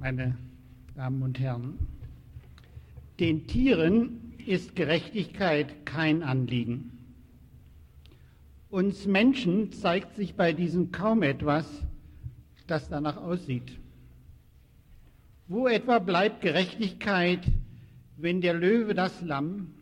meine 0.00 0.34
Damen 0.94 1.22
und 1.22 1.38
Herren. 1.38 1.78
Den 3.18 3.46
Tieren 3.46 4.32
ist 4.46 4.74
Gerechtigkeit 4.74 5.84
kein 5.84 6.22
Anliegen. 6.22 6.92
Uns 8.70 9.04
Menschen 9.04 9.72
zeigt 9.72 10.16
sich 10.16 10.36
bei 10.36 10.54
diesen 10.54 10.90
kaum 10.90 11.22
etwas, 11.22 11.66
das 12.66 12.88
danach 12.88 13.18
aussieht. 13.18 13.78
Wo 15.48 15.68
etwa 15.68 15.98
bleibt 15.98 16.40
Gerechtigkeit, 16.40 17.40
wenn 18.16 18.40
der 18.40 18.54
Löwe 18.54 18.94
das 18.94 19.20
Lamm, 19.20 19.74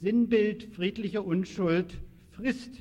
Sinnbild 0.00 0.72
friedlicher 0.74 1.24
Unschuld, 1.24 1.98
frisst 2.30 2.80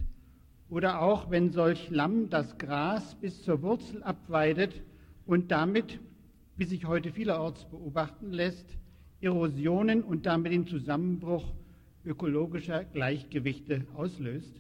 oder 0.70 1.02
auch 1.02 1.32
wenn 1.32 1.52
solch 1.52 1.90
Lamm 1.90 2.30
das 2.30 2.60
Gras 2.60 3.16
bis 3.16 3.42
zur 3.42 3.64
Wurzel 3.64 4.04
abweidet 4.04 4.80
und 5.26 5.50
damit, 5.50 6.00
wie 6.58 6.66
sich 6.66 6.86
heute 6.86 7.12
vielerorts 7.12 7.66
beobachten 7.66 8.32
lässt, 8.32 8.78
Erosionen 9.22 10.04
und 10.04 10.26
damit 10.26 10.52
den 10.52 10.68
Zusammenbruch 10.68 11.54
ökologischer 12.04 12.84
Gleichgewichte 12.84 13.86
auslöst? 13.96 14.54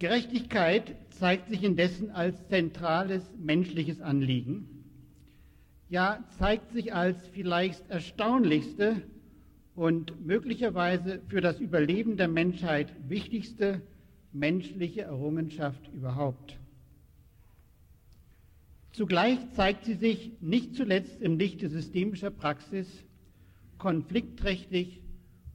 Gerechtigkeit 0.00 0.96
zeigt 1.10 1.48
sich 1.48 1.62
indessen 1.62 2.10
als 2.10 2.48
zentrales 2.48 3.22
menschliches 3.38 4.00
Anliegen, 4.00 4.66
ja 5.88 6.24
zeigt 6.38 6.72
sich 6.72 6.92
als 6.92 7.28
vielleicht 7.28 7.88
erstaunlichste 7.88 9.02
und 9.76 10.26
möglicherweise 10.26 11.20
für 11.28 11.40
das 11.40 11.60
Überleben 11.60 12.16
der 12.16 12.28
Menschheit 12.28 12.92
wichtigste 13.08 13.80
menschliche 14.32 15.02
Errungenschaft 15.02 15.88
überhaupt. 15.94 16.58
Zugleich 18.94 19.40
zeigt 19.54 19.86
sie 19.86 19.94
sich 19.94 20.30
nicht 20.40 20.76
zuletzt 20.76 21.20
im 21.20 21.36
Lichte 21.36 21.68
systemischer 21.68 22.30
Praxis 22.30 22.86
konfliktträchtig 23.76 25.02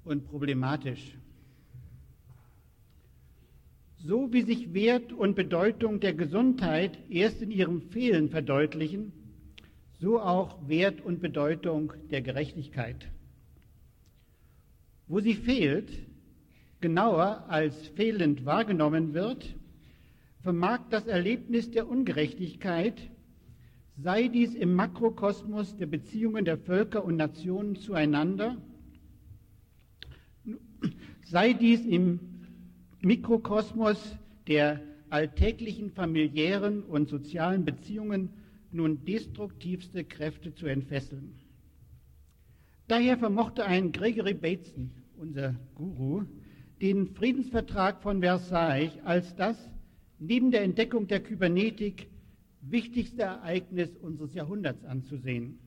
und 0.04 0.26
problematisch. 0.26 1.18
So 3.96 4.34
wie 4.34 4.42
sich 4.42 4.74
Wert 4.74 5.14
und 5.14 5.36
Bedeutung 5.36 6.02
der 6.02 6.14
Gesundheit 6.14 7.00
erst 7.10 7.42
in 7.42 7.50
ihrem 7.50 7.82
Fehlen 7.82 8.30
verdeutlichen, 8.30 9.14
so 10.00 10.20
auch 10.20 10.68
Wert 10.68 11.00
und 11.00 11.22
Bedeutung 11.22 11.94
der 12.12 12.22
Gerechtigkeit. 12.22 13.10
Wo 15.08 15.22
sie 15.22 15.36
fehlt, 15.36 15.90
genauer 16.82 17.46
als 17.48 17.88
fehlend 17.88 18.44
wahrgenommen 18.44 19.14
wird, 19.14 19.56
vermag 20.42 20.82
das 20.90 21.08
Erlebnis 21.08 21.72
der 21.72 21.88
Ungerechtigkeit, 21.88 23.10
sei 24.02 24.30
dies 24.30 24.56
im 24.56 24.76
Makrokosmos 24.76 25.76
der 25.76 25.88
Beziehungen 25.88 26.46
der 26.46 26.58
Völker 26.58 27.04
und 27.04 27.18
Nationen 27.18 27.76
zueinander, 27.76 28.58
sei 31.26 31.54
dies 31.54 31.86
im 31.86 32.20
Mikrokosmos 33.02 34.18
der 34.48 34.82
alltäglichen 35.10 35.92
familiären 35.92 36.84
und 36.84 37.10
sozialen 37.10 37.66
Beziehungen 37.66 38.30
nun 38.72 39.04
destruktivste 39.06 40.04
Kräfte 40.04 40.54
zu 40.54 40.68
entfesseln. 40.68 41.36
Daher 42.88 43.18
vermochte 43.18 43.66
ein 43.66 43.92
Gregory 43.92 44.34
Bateson, 44.34 44.92
unser 45.18 45.56
Guru, 45.76 46.24
den 46.82 47.08
Friedensvertrag 47.08 48.02
von 48.02 48.22
Versailles 48.22 48.94
als 49.04 49.36
das 49.36 49.58
neben 50.20 50.52
der 50.52 50.64
Entdeckung 50.64 51.08
der 51.08 51.22
Kybernetik 51.22 52.08
wichtigste 52.72 53.24
Ereignis 53.24 53.96
unseres 53.98 54.34
Jahrhunderts 54.34 54.84
anzusehen. 54.86 55.60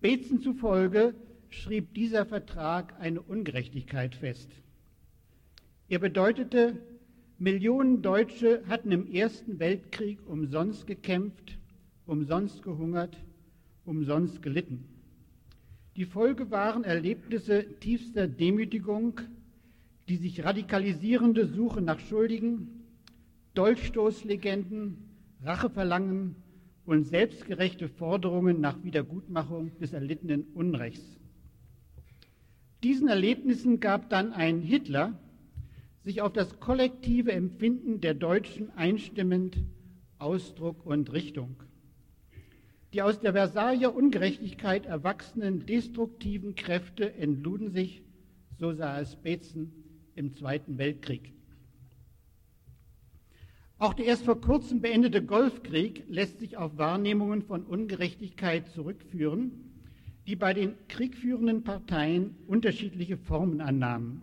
Bateson 0.00 0.40
zufolge 0.40 1.14
schrieb 1.50 1.94
dieser 1.94 2.26
Vertrag 2.26 2.98
eine 2.98 3.20
Ungerechtigkeit 3.20 4.14
fest. 4.14 4.50
Er 5.88 5.98
bedeutete, 5.98 6.78
Millionen 7.38 8.02
Deutsche 8.02 8.62
hatten 8.68 8.92
im 8.92 9.12
Ersten 9.12 9.58
Weltkrieg 9.58 10.18
umsonst 10.26 10.86
gekämpft, 10.86 11.58
umsonst 12.06 12.62
gehungert, 12.62 13.16
umsonst 13.84 14.42
gelitten. 14.42 14.84
Die 15.96 16.06
Folge 16.06 16.50
waren 16.50 16.84
Erlebnisse 16.84 17.66
tiefster 17.80 18.26
Demütigung, 18.26 19.20
die 20.08 20.16
sich 20.16 20.42
radikalisierende 20.42 21.46
Suche 21.46 21.82
nach 21.82 22.00
Schuldigen, 22.00 22.84
Dolchstoßlegenden, 23.54 25.11
Racheverlangen 25.44 26.36
und 26.84 27.04
selbstgerechte 27.04 27.88
Forderungen 27.88 28.60
nach 28.60 28.82
Wiedergutmachung 28.84 29.76
des 29.78 29.92
erlittenen 29.92 30.44
Unrechts. 30.54 31.18
Diesen 32.82 33.08
Erlebnissen 33.08 33.80
gab 33.80 34.08
dann 34.10 34.32
ein 34.32 34.60
Hitler, 34.60 35.18
sich 36.04 36.20
auf 36.20 36.32
das 36.32 36.60
kollektive 36.60 37.32
Empfinden 37.32 38.00
der 38.00 38.14
Deutschen 38.14 38.70
einstimmend 38.76 39.56
Ausdruck 40.18 40.86
und 40.86 41.12
Richtung. 41.12 41.56
Die 42.92 43.02
aus 43.02 43.20
der 43.20 43.32
Versailler 43.32 43.94
Ungerechtigkeit 43.94 44.86
erwachsenen 44.86 45.66
destruktiven 45.66 46.54
Kräfte 46.54 47.14
entluden 47.14 47.70
sich, 47.70 48.02
so 48.58 48.72
sah 48.72 49.00
es 49.00 49.16
Betzen, 49.16 49.72
im 50.14 50.34
Zweiten 50.34 50.78
Weltkrieg. 50.78 51.32
Auch 53.82 53.94
der 53.94 54.06
erst 54.06 54.26
vor 54.26 54.40
kurzem 54.40 54.80
beendete 54.80 55.24
Golfkrieg 55.24 56.04
lässt 56.08 56.38
sich 56.38 56.56
auf 56.56 56.78
Wahrnehmungen 56.78 57.42
von 57.42 57.64
Ungerechtigkeit 57.64 58.68
zurückführen, 58.68 59.72
die 60.28 60.36
bei 60.36 60.54
den 60.54 60.74
kriegführenden 60.86 61.64
Parteien 61.64 62.36
unterschiedliche 62.46 63.16
Formen 63.16 63.60
annahmen. 63.60 64.22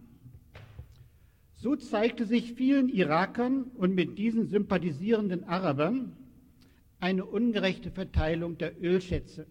So 1.56 1.76
zeigte 1.76 2.26
sich 2.26 2.54
vielen 2.54 2.88
Irakern 2.88 3.64
und 3.76 3.96
mit 3.96 4.18
diesen 4.18 4.48
sympathisierenden 4.48 5.44
Arabern 5.44 6.16
eine 7.02 7.26
ungerechte 7.26 7.92
Verteilung 7.92 8.58
der 8.58 8.82
Ölschätze. 8.82 9.46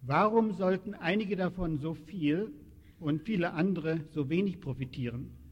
Warum 0.00 0.52
sollten 0.52 0.94
einige 0.94 1.34
davon 1.34 1.78
so 1.78 1.94
viel 1.94 2.52
und 3.00 3.22
viele 3.22 3.54
andere 3.54 4.04
so 4.12 4.30
wenig 4.30 4.60
profitieren? 4.60 5.43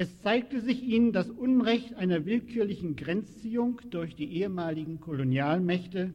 Es 0.00 0.18
zeigte 0.22 0.62
sich 0.62 0.82
ihnen 0.82 1.12
das 1.12 1.28
Unrecht 1.28 1.94
einer 1.94 2.24
willkürlichen 2.24 2.96
Grenzziehung 2.96 3.82
durch 3.90 4.16
die 4.16 4.32
ehemaligen 4.32 4.98
Kolonialmächte 4.98 6.14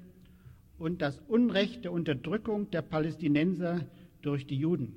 und 0.80 1.04
das 1.04 1.20
Unrecht 1.28 1.84
der 1.84 1.92
Unterdrückung 1.92 2.72
der 2.72 2.82
Palästinenser 2.82 3.86
durch 4.24 4.48
die 4.48 4.58
Juden. 4.58 4.96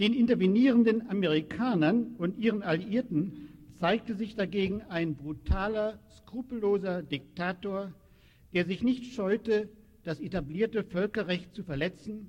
Den 0.00 0.14
intervenierenden 0.14 1.10
Amerikanern 1.10 2.14
und 2.16 2.38
ihren 2.38 2.62
Alliierten 2.62 3.50
zeigte 3.78 4.14
sich 4.14 4.36
dagegen 4.36 4.80
ein 4.80 5.14
brutaler, 5.14 6.00
skrupelloser 6.16 7.02
Diktator, 7.02 7.92
der 8.54 8.64
sich 8.64 8.82
nicht 8.82 9.12
scheute, 9.12 9.68
das 10.02 10.18
etablierte 10.18 10.82
Völkerrecht 10.82 11.54
zu 11.54 11.62
verletzen, 11.62 12.26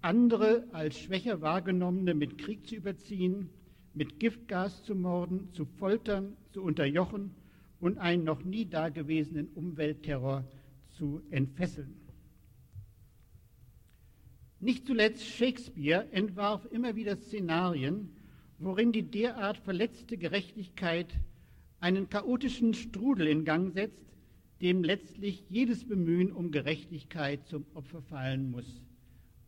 andere 0.00 0.64
als 0.72 0.98
schwächer 0.98 1.42
wahrgenommene 1.42 2.14
mit 2.14 2.38
Krieg 2.38 2.66
zu 2.66 2.76
überziehen, 2.76 3.50
mit 3.98 4.20
Giftgas 4.20 4.84
zu 4.84 4.94
morden, 4.94 5.52
zu 5.52 5.64
foltern, 5.64 6.36
zu 6.52 6.62
unterjochen 6.62 7.32
und 7.80 7.98
einen 7.98 8.22
noch 8.22 8.44
nie 8.44 8.64
dagewesenen 8.64 9.48
Umweltterror 9.48 10.44
zu 10.92 11.20
entfesseln. 11.30 11.96
Nicht 14.60 14.86
zuletzt 14.86 15.24
Shakespeare 15.24 16.06
entwarf 16.12 16.64
immer 16.70 16.94
wieder 16.94 17.16
Szenarien, 17.16 18.10
worin 18.58 18.92
die 18.92 19.02
derart 19.02 19.58
verletzte 19.58 20.16
Gerechtigkeit 20.16 21.12
einen 21.80 22.08
chaotischen 22.08 22.74
Strudel 22.74 23.26
in 23.26 23.44
Gang 23.44 23.72
setzt, 23.72 24.06
dem 24.60 24.84
letztlich 24.84 25.44
jedes 25.48 25.84
Bemühen 25.84 26.30
um 26.30 26.52
Gerechtigkeit 26.52 27.44
zum 27.48 27.66
Opfer 27.74 28.02
fallen 28.02 28.52
muss. 28.52 28.80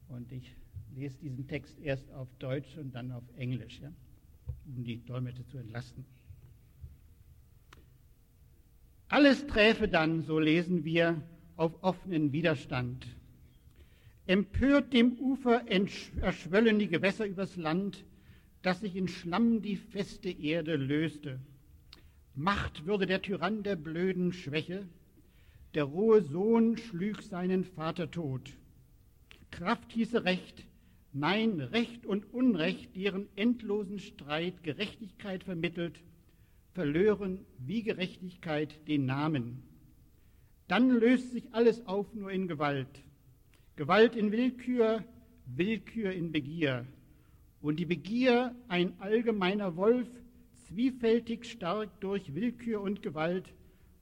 Und 0.08 0.32
ich 0.32 0.56
lese 0.96 1.18
diesen 1.18 1.46
Text 1.46 1.78
erst 1.80 2.10
auf 2.12 2.28
Deutsch 2.40 2.76
und 2.76 2.96
dann 2.96 3.12
auf 3.12 3.24
Englisch, 3.36 3.80
ja, 3.80 3.92
um 4.76 4.84
die 4.84 5.04
Dolmetscher 5.04 5.46
zu 5.46 5.58
entlasten. 5.58 6.04
Alles 9.08 9.46
träfe 9.46 9.88
dann, 9.88 10.22
so 10.22 10.38
lesen 10.38 10.84
wir, 10.84 11.20
auf 11.56 11.82
offenen 11.82 12.32
Widerstand. 12.32 13.06
Empört 14.26 14.92
dem 14.92 15.18
Ufer 15.18 15.66
erschwöllen 15.68 16.78
die 16.78 16.88
Gewässer 16.88 17.26
übers 17.26 17.56
Land, 17.56 18.04
dass 18.62 18.80
sich 18.80 18.94
in 18.94 19.08
Schlamm 19.08 19.62
die 19.62 19.76
feste 19.76 20.30
Erde 20.30 20.76
löste. 20.76 21.40
Macht 22.34 22.86
würde 22.86 23.06
der 23.06 23.20
Tyrann 23.20 23.62
der 23.62 23.76
blöden 23.76 24.32
Schwäche, 24.32 24.86
der 25.74 25.84
rohe 25.84 26.22
Sohn 26.22 26.76
schlüg 26.76 27.22
seinen 27.22 27.64
Vater 27.64 28.10
tot. 28.10 28.50
Kraft 29.50 29.92
hieße 29.92 30.24
Recht, 30.24 30.64
nein, 31.12 31.60
Recht 31.60 32.06
und 32.06 32.32
Unrecht, 32.32 32.94
deren 32.96 33.28
endlosen 33.36 33.98
Streit 33.98 34.62
Gerechtigkeit 34.62 35.44
vermittelt, 35.44 36.00
verlören 36.72 37.44
wie 37.58 37.82
Gerechtigkeit 37.82 38.86
den 38.88 39.06
Namen. 39.06 39.62
Dann 40.68 40.90
löst 40.90 41.32
sich 41.32 41.52
alles 41.52 41.86
auf 41.86 42.14
nur 42.14 42.30
in 42.30 42.46
Gewalt. 42.46 43.02
Gewalt 43.76 44.14
in 44.14 44.30
Willkür, 44.30 45.04
Willkür 45.46 46.12
in 46.12 46.32
Begier. 46.32 46.86
Und 47.60 47.78
die 47.80 47.86
Begier, 47.86 48.54
ein 48.68 48.98
allgemeiner 49.00 49.76
Wolf, 49.76 50.08
zwiefältig 50.66 51.44
stark 51.44 52.00
durch 52.00 52.34
Willkür 52.34 52.80
und 52.80 53.02
Gewalt, 53.02 53.52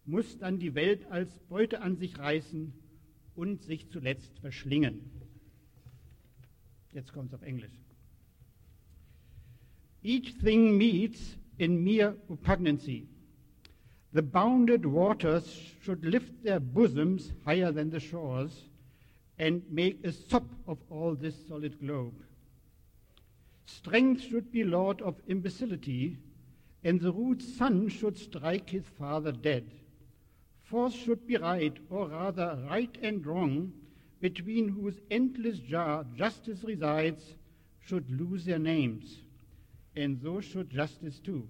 muss 0.05 0.39
dann 0.39 0.59
die 0.59 0.75
Welt 0.75 1.07
als 1.11 1.39
Beute 1.49 1.81
an 1.81 1.97
sich 1.97 2.19
reißen 2.19 2.73
und 3.35 3.63
sich 3.63 3.89
zuletzt 3.91 4.39
verschlingen. 4.41 5.18
Jetzt 6.99 7.13
kommt 7.13 7.29
es 7.29 7.35
auf 7.35 7.43
Englisch. 7.47 7.71
Each 10.03 10.35
thing 10.43 10.77
meets 10.77 11.37
in 11.57 11.85
mere 11.85 12.17
repugnancy. 12.29 13.07
The 14.13 14.23
bounded 14.23 14.85
waters 14.85 15.47
should 15.81 16.05
lift 16.05 16.43
their 16.43 16.59
bosoms 16.59 17.33
higher 17.45 17.71
than 17.71 17.91
the 17.91 18.01
shores 18.01 18.65
and 19.39 19.63
make 19.71 20.05
a 20.05 20.11
sop 20.11 20.43
of 20.67 20.79
all 20.91 21.15
this 21.15 21.37
solid 21.47 21.79
globe. 21.79 22.21
Strength 23.67 24.23
should 24.23 24.51
be 24.51 24.65
lord 24.65 25.01
of 25.01 25.23
imbecility, 25.29 26.17
and 26.83 27.01
the 27.01 27.13
rude 27.13 27.41
son 27.41 27.89
should 27.89 28.19
strike 28.19 28.71
his 28.71 28.89
father 28.99 29.31
dead. 29.31 29.71
Force 30.65 30.95
should 30.95 31.29
be 31.29 31.37
right, 31.37 31.77
or 31.91 32.09
rather 32.09 32.59
right 32.69 32.99
and 33.01 33.25
wrong, 33.25 33.73
between 34.21 34.69
whose 34.69 35.01
endless 35.11 35.59
jar 35.59 36.05
justice 36.17 36.65
resides, 36.65 37.35
should 37.81 38.11
lose 38.11 38.45
their 38.45 38.59
names, 38.59 39.23
and 39.97 40.21
so 40.23 40.41
should 40.41 40.71
justice 40.71 41.19
too. 41.19 41.47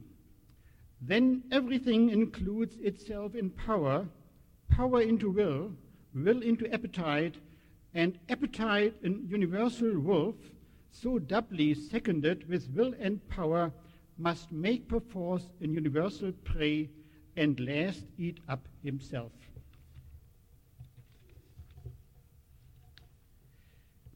Then 1.00 1.44
everything 1.50 2.10
includes 2.10 2.76
itself 2.78 3.34
in 3.34 3.50
power, 3.50 4.06
power 4.68 5.00
into 5.00 5.30
will, 5.30 5.72
will 6.14 6.42
into 6.42 6.72
appetite, 6.72 7.36
and 7.94 8.18
appetite 8.28 8.94
in 9.02 9.26
universal 9.28 9.98
wolf, 9.98 10.36
so 10.90 11.18
doubly 11.18 11.74
seconded 11.74 12.48
with 12.48 12.68
will 12.74 12.94
and 13.00 13.26
power, 13.28 13.72
must 14.16 14.50
make 14.50 14.88
perforce 14.88 15.46
in 15.60 15.72
universal 15.72 16.32
prey 16.44 16.88
and 17.36 17.60
last 17.60 18.04
eat 18.18 18.38
up 18.48 18.66
himself. 18.82 19.32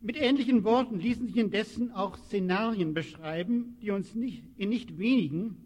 Mit 0.05 0.17
ähnlichen 0.17 0.65
Worten 0.65 0.99
ließen 0.99 1.29
sich 1.29 1.37
indessen 1.37 1.93
auch 1.93 2.17
Szenarien 2.17 2.93
beschreiben, 2.93 3.77
die 3.81 3.93
uns 3.93 4.17
nicht, 4.17 4.43
in 4.57 4.69
nicht 4.69 4.99
wenigen, 4.99 5.57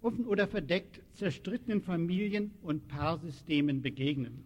offen 0.00 0.24
oder 0.24 0.48
verdeckt, 0.48 1.02
zerstrittenen 1.12 1.82
Familien 1.82 2.52
und 2.62 2.88
Paarsystemen 2.88 3.82
begegnen. 3.82 4.42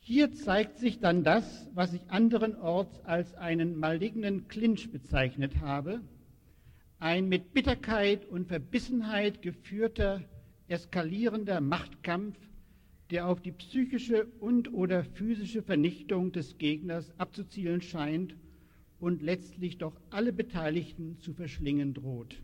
Hier 0.00 0.32
zeigt 0.32 0.80
sich 0.80 1.00
dann 1.00 1.24
das, 1.24 1.70
was 1.72 1.94
ich 1.94 2.02
anderenorts 2.08 3.00
als 3.06 3.34
einen 3.36 3.74
malignen 3.78 4.48
Clinch 4.48 4.90
bezeichnet 4.92 5.60
habe, 5.60 6.02
ein 6.98 7.26
mit 7.30 7.54
Bitterkeit 7.54 8.26
und 8.26 8.48
Verbissenheit 8.48 9.40
geführter, 9.40 10.22
eskalierender 10.68 11.62
Machtkampf, 11.62 12.36
der 13.12 13.28
auf 13.28 13.42
die 13.42 13.52
psychische 13.52 14.24
und 14.40 14.72
oder 14.72 15.04
physische 15.04 15.62
Vernichtung 15.62 16.32
des 16.32 16.56
Gegners 16.56 17.12
abzuzielen 17.18 17.82
scheint 17.82 18.34
und 19.00 19.20
letztlich 19.20 19.76
doch 19.76 20.00
alle 20.08 20.32
Beteiligten 20.32 21.18
zu 21.18 21.34
verschlingen 21.34 21.92
droht. 21.92 22.40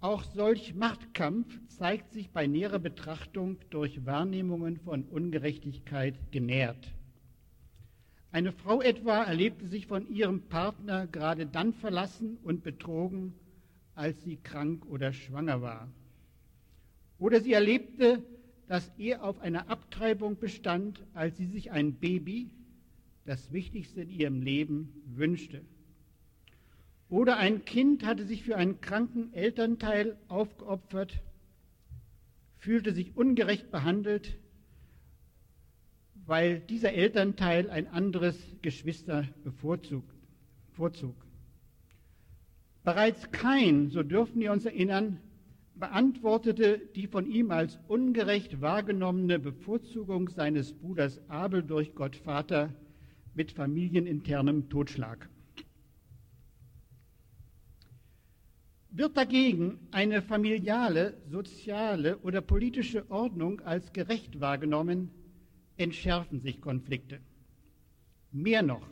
Auch 0.00 0.24
solch 0.24 0.74
Machtkampf 0.74 1.60
zeigt 1.68 2.12
sich 2.12 2.30
bei 2.30 2.46
näherer 2.46 2.78
Betrachtung 2.78 3.58
durch 3.68 4.06
Wahrnehmungen 4.06 4.78
von 4.78 5.02
Ungerechtigkeit 5.02 6.32
genährt. 6.32 6.94
Eine 8.32 8.52
Frau 8.52 8.80
etwa 8.80 9.22
erlebte 9.22 9.66
sich 9.68 9.86
von 9.86 10.08
ihrem 10.08 10.48
Partner 10.48 11.06
gerade 11.06 11.44
dann 11.44 11.74
verlassen 11.74 12.38
und 12.42 12.62
betrogen, 12.62 13.34
als 13.94 14.22
sie 14.22 14.36
krank 14.36 14.86
oder 14.86 15.12
schwanger 15.12 15.60
war. 15.60 15.92
Oder 17.18 17.40
sie 17.42 17.52
erlebte, 17.52 18.22
dass 18.68 18.92
er 18.98 19.24
auf 19.24 19.40
einer 19.40 19.70
Abtreibung 19.70 20.38
bestand, 20.38 21.02
als 21.14 21.36
sie 21.38 21.46
sich 21.46 21.70
ein 21.70 21.94
Baby, 21.94 22.50
das 23.24 23.52
Wichtigste 23.52 24.02
in 24.02 24.10
ihrem 24.10 24.42
Leben, 24.42 24.92
wünschte. 25.06 25.62
Oder 27.08 27.38
ein 27.38 27.64
Kind 27.64 28.04
hatte 28.04 28.26
sich 28.26 28.42
für 28.42 28.56
einen 28.56 28.80
kranken 28.82 29.32
Elternteil 29.32 30.18
aufgeopfert, 30.28 31.22
fühlte 32.58 32.92
sich 32.92 33.16
ungerecht 33.16 33.70
behandelt, 33.70 34.36
weil 36.26 36.60
dieser 36.60 36.92
Elternteil 36.92 37.70
ein 37.70 37.86
anderes 37.86 38.36
Geschwister 38.60 39.26
bevorzug. 39.44 40.04
Bereits 42.84 43.30
Kain, 43.30 43.88
so 43.88 44.02
dürfen 44.02 44.40
wir 44.40 44.52
uns 44.52 44.66
erinnern, 44.66 45.20
beantwortete 45.78 46.78
die 46.94 47.06
von 47.06 47.26
ihm 47.30 47.50
als 47.50 47.78
ungerecht 47.88 48.60
wahrgenommene 48.60 49.38
Bevorzugung 49.38 50.28
seines 50.28 50.72
Bruders 50.72 51.20
Abel 51.28 51.62
durch 51.62 51.94
Gott 51.94 52.16
Vater 52.16 52.74
mit 53.34 53.52
familieninternem 53.52 54.68
Totschlag. 54.68 55.28
Wird 58.90 59.16
dagegen 59.16 59.78
eine 59.92 60.22
familiale, 60.22 61.16
soziale 61.30 62.18
oder 62.18 62.40
politische 62.40 63.08
Ordnung 63.10 63.60
als 63.60 63.92
gerecht 63.92 64.40
wahrgenommen, 64.40 65.10
entschärfen 65.76 66.40
sich 66.40 66.60
Konflikte. 66.60 67.20
Mehr 68.32 68.62
noch, 68.62 68.88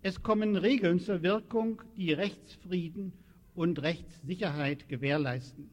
es 0.00 0.22
kommen 0.22 0.56
Regeln 0.56 1.00
zur 1.00 1.22
Wirkung, 1.22 1.82
die 1.96 2.12
Rechtsfrieden 2.12 3.12
und 3.54 3.82
Rechtssicherheit 3.82 4.88
gewährleisten. 4.88 5.70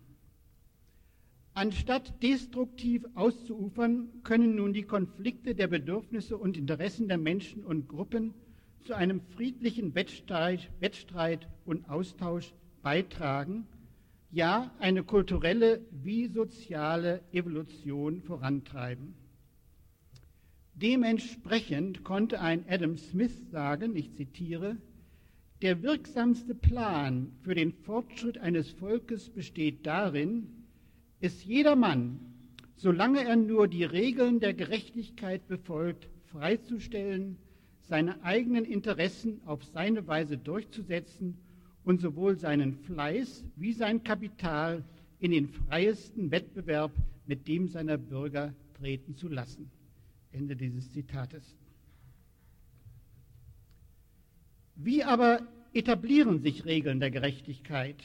Anstatt 1.53 2.24
destruktiv 2.24 3.06
auszuufern, 3.13 4.07
können 4.24 4.56
nun 4.56 4.71
die 4.74 4.83
Konflikte 4.83 5.53
der 5.53 5.68
Bedürfnisse 5.68 6.38
und 6.38 6.56
Interessen 6.56 7.09
der 7.09 7.18
Menschen 7.18 7.65
und 7.65 7.89
Gruppen 7.89 8.33
zu 8.86 8.94
einem 8.94 9.21
friedlichen 9.36 9.94
Wettstreit, 9.94 10.69
Wettstreit 10.80 11.48
und 11.65 11.89
Austausch 11.89 12.53
beitragen, 12.81 13.68
ja 14.31 14.71
eine 14.80 15.03
kulturelle 15.03 15.81
wie 15.92 16.27
soziale 16.27 17.21
Evolution 17.33 18.21
vorantreiben. 18.21 19.13
Dementsprechend 20.74 22.03
konnte 22.03 22.39
ein 22.39 22.65
Adam 22.67 22.98
Smith 22.98 23.51
sagen, 23.51 23.96
ich 23.96 24.15
zitiere, 24.15 24.77
der 25.62 25.84
wirksamste 25.84 26.55
Plan 26.55 27.34
für 27.43 27.53
den 27.53 27.74
Fortschritt 27.74 28.38
eines 28.39 28.72
Volkes 28.72 29.29
besteht 29.29 29.86
darin, 29.86 30.61
es 31.21 31.45
jedermann, 31.45 32.19
solange 32.75 33.23
er 33.23 33.35
nur 33.35 33.67
die 33.67 33.83
Regeln 33.83 34.39
der 34.39 34.53
Gerechtigkeit 34.53 35.47
befolgt, 35.47 36.09
freizustellen, 36.31 37.37
seine 37.81 38.23
eigenen 38.23 38.65
Interessen 38.65 39.41
auf 39.45 39.63
seine 39.63 40.07
Weise 40.07 40.37
durchzusetzen 40.37 41.37
und 41.83 42.01
sowohl 42.01 42.37
seinen 42.37 42.73
Fleiß 42.73 43.43
wie 43.55 43.73
sein 43.73 44.03
Kapital 44.03 44.83
in 45.19 45.31
den 45.31 45.49
freiesten 45.49 46.31
Wettbewerb 46.31 46.91
mit 47.27 47.47
dem 47.47 47.67
seiner 47.67 47.97
Bürger 47.97 48.53
treten 48.79 49.15
zu 49.15 49.27
lassen. 49.27 49.69
Ende 50.31 50.55
dieses 50.55 50.91
Zitates. 50.91 51.55
Wie 54.75 55.03
aber 55.03 55.47
etablieren 55.73 56.41
sich 56.41 56.65
Regeln 56.65 56.99
der 56.99 57.11
Gerechtigkeit? 57.11 57.97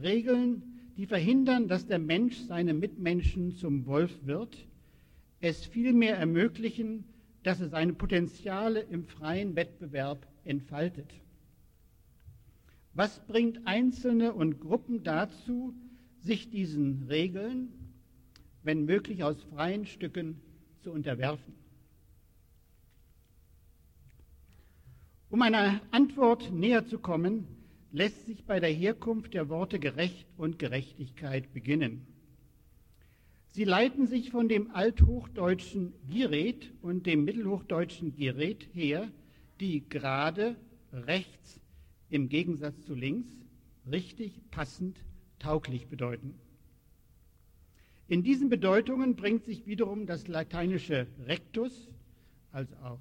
Regeln, 0.00 0.62
die 0.96 1.06
verhindern, 1.06 1.68
dass 1.68 1.86
der 1.86 1.98
Mensch 1.98 2.36
seine 2.48 2.74
Mitmenschen 2.74 3.52
zum 3.56 3.86
Wolf 3.86 4.14
wird, 4.24 4.56
es 5.40 5.64
vielmehr 5.64 6.16
ermöglichen, 6.16 7.04
dass 7.42 7.60
er 7.60 7.68
seine 7.68 7.94
Potenziale 7.94 8.80
im 8.80 9.06
freien 9.06 9.56
Wettbewerb 9.56 10.26
entfaltet. 10.44 11.10
Was 12.92 13.24
bringt 13.26 13.66
Einzelne 13.66 14.34
und 14.34 14.60
Gruppen 14.60 15.02
dazu, 15.02 15.74
sich 16.18 16.50
diesen 16.50 17.04
Regeln, 17.08 17.72
wenn 18.62 18.84
möglich 18.84 19.24
aus 19.24 19.42
freien 19.44 19.86
Stücken, 19.86 20.40
zu 20.80 20.90
unterwerfen? 20.90 21.54
Um 25.30 25.40
einer 25.42 25.80
Antwort 25.92 26.52
näher 26.52 26.86
zu 26.86 26.98
kommen, 26.98 27.46
lässt 27.92 28.26
sich 28.26 28.44
bei 28.44 28.60
der 28.60 28.70
Herkunft 28.70 29.34
der 29.34 29.48
Worte 29.48 29.78
gerecht 29.78 30.26
und 30.36 30.58
Gerechtigkeit 30.58 31.52
beginnen. 31.52 32.06
Sie 33.52 33.64
leiten 33.64 34.06
sich 34.06 34.30
von 34.30 34.48
dem 34.48 34.70
althochdeutschen 34.70 35.92
Giret 36.08 36.72
und 36.82 37.06
dem 37.06 37.24
mittelhochdeutschen 37.24 38.14
Geret 38.14 38.68
her, 38.72 39.10
die 39.58 39.88
gerade, 39.88 40.56
rechts 40.92 41.60
im 42.10 42.28
Gegensatz 42.28 42.80
zu 42.84 42.94
links, 42.94 43.30
richtig, 43.90 44.40
passend, 44.50 44.98
tauglich 45.38 45.88
bedeuten. 45.88 46.34
In 48.08 48.22
diesen 48.22 48.48
Bedeutungen 48.48 49.14
bringt 49.14 49.44
sich 49.44 49.66
wiederum 49.66 50.06
das 50.06 50.26
lateinische 50.26 51.06
rectus, 51.26 51.88
also 52.50 52.74
auch 52.82 53.00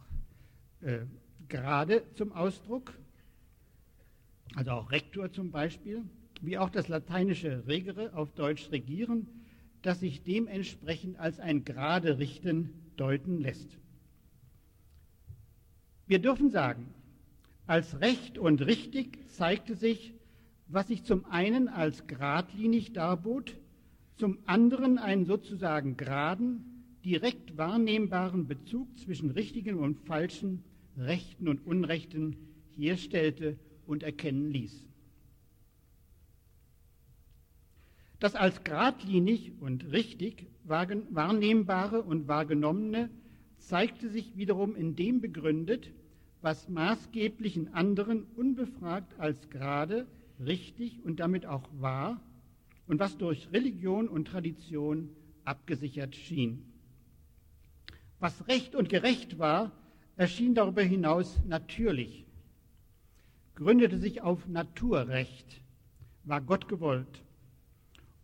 äh, 0.81 1.05
gerade 1.47 2.03
zum 2.13 2.31
Ausdruck, 2.31 2.93
also 4.55 4.71
auch 4.71 4.91
Rektor 4.91 5.31
zum 5.31 5.51
Beispiel, 5.51 6.03
wie 6.41 6.57
auch 6.57 6.69
das 6.69 6.87
lateinische 6.87 7.67
regere, 7.67 8.13
auf 8.13 8.31
Deutsch 8.33 8.71
regieren, 8.71 9.27
das 9.81 9.99
sich 9.99 10.23
dementsprechend 10.23 11.19
als 11.19 11.39
ein 11.39 11.63
gerade 11.63 12.17
richten 12.17 12.69
deuten 12.97 13.39
lässt. 13.39 13.77
Wir 16.07 16.19
dürfen 16.19 16.49
sagen, 16.49 16.87
als 17.67 18.01
recht 18.01 18.37
und 18.37 18.65
richtig 18.65 19.29
zeigte 19.29 19.75
sich, 19.75 20.13
was 20.67 20.87
sich 20.87 21.03
zum 21.03 21.25
einen 21.25 21.67
als 21.67 22.07
geradlinig 22.07 22.93
darbot, 22.93 23.55
zum 24.17 24.39
anderen 24.45 24.97
einen 24.97 25.25
sozusagen 25.25 25.95
geraden, 25.95 26.85
direkt 27.05 27.57
wahrnehmbaren 27.57 28.47
Bezug 28.47 28.97
zwischen 28.97 29.31
richtigen 29.31 29.79
und 29.79 29.99
falschen, 29.99 30.63
rechten 30.97 31.47
und 31.47 31.65
unrechten 31.65 32.35
herstellte 32.75 33.57
und 33.89 34.03
erkennen 34.03 34.51
ließ. 34.51 34.85
Das 38.19 38.35
als 38.35 38.63
geradlinig 38.63 39.53
und 39.59 39.91
richtig 39.91 40.47
wahrnehmbare 40.63 42.03
und 42.03 42.27
wahrgenommene 42.27 43.09
zeigte 43.57 44.09
sich 44.09 44.37
wiederum 44.37 44.75
in 44.75 44.95
dem 44.95 45.21
begründet, 45.21 45.91
was 46.41 46.69
maßgeblich 46.69 47.57
in 47.57 47.69
anderen 47.69 48.23
unbefragt 48.35 49.19
als 49.19 49.49
gerade, 49.49 50.05
richtig 50.39 51.03
und 51.03 51.19
damit 51.19 51.45
auch 51.45 51.67
wahr 51.79 52.21
und 52.87 52.99
was 52.99 53.17
durch 53.17 53.51
Religion 53.51 54.07
und 54.07 54.27
Tradition 54.27 55.09
abgesichert 55.43 56.15
schien. 56.15 56.63
Was 58.19 58.47
recht 58.47 58.75
und 58.75 58.89
gerecht 58.89 59.39
war, 59.39 59.71
erschien 60.15 60.55
darüber 60.55 60.83
hinaus 60.83 61.39
natürlich, 61.45 62.25
gründete 63.59 63.97
sich 63.97 64.21
auf 64.21 64.47
Naturrecht, 64.47 65.61
war 66.23 66.39
Gott 66.39 66.69
gewollt. 66.69 67.25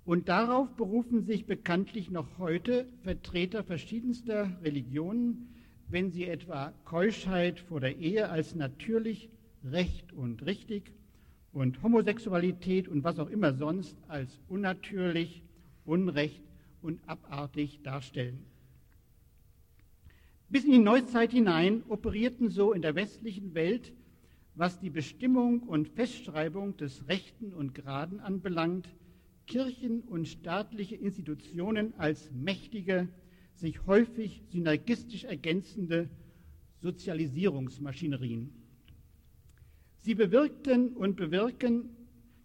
Und 0.06 0.30
darauf 0.30 0.74
berufen 0.78 1.26
sich 1.26 1.46
bekanntlich 1.46 2.10
noch 2.10 2.38
heute 2.38 2.88
Vertreter 3.04 3.66
verschiedenster 3.66 4.58
Religionen, 4.64 5.50
wenn 5.90 6.10
sie 6.12 6.26
etwa 6.26 6.72
Keuschheit 6.86 7.60
vor 7.60 7.82
der 7.82 7.98
Ehe 7.98 8.30
als 8.30 8.56
natürlich, 8.56 9.30
recht 9.66 10.14
und 10.14 10.46
richtig 10.46 10.94
und 11.52 11.84
Homosexualität 11.84 12.88
und 12.88 13.04
was 13.04 13.20
auch 13.20 13.30
immer 13.30 13.54
sonst 13.56 13.98
als 14.08 14.40
unnatürlich, 14.48 15.44
unrecht 15.84 16.44
und 16.82 17.02
abartig 17.10 17.82
darstellen. 17.84 18.46
Bis 20.48 20.64
in 20.64 20.72
die 20.72 20.78
Neuzeit 20.80 21.32
hinein 21.32 21.84
operierten 21.90 22.50
so 22.50 22.72
in 22.72 22.82
der 22.82 22.96
westlichen 22.96 23.54
Welt, 23.54 23.92
was 24.56 24.80
die 24.80 24.90
Bestimmung 24.90 25.64
und 25.64 25.90
Festschreibung 25.90 26.78
des 26.78 27.08
Rechten 27.08 27.54
und 27.54 27.76
Geraden 27.76 28.20
anbelangt, 28.20 28.88
Kirchen 29.48 30.02
und 30.02 30.28
staatliche 30.28 30.96
Institutionen 30.96 31.94
als 31.98 32.32
mächtige, 32.32 33.10
sich 33.54 33.86
häufig 33.86 34.44
synergistisch 34.50 35.26
ergänzende 35.26 36.10
Sozialisierungsmaschinerien. 36.82 38.52
Sie 39.98 40.16
bewirkten 40.16 40.96
und 40.96 41.16
bewirken, 41.16 41.90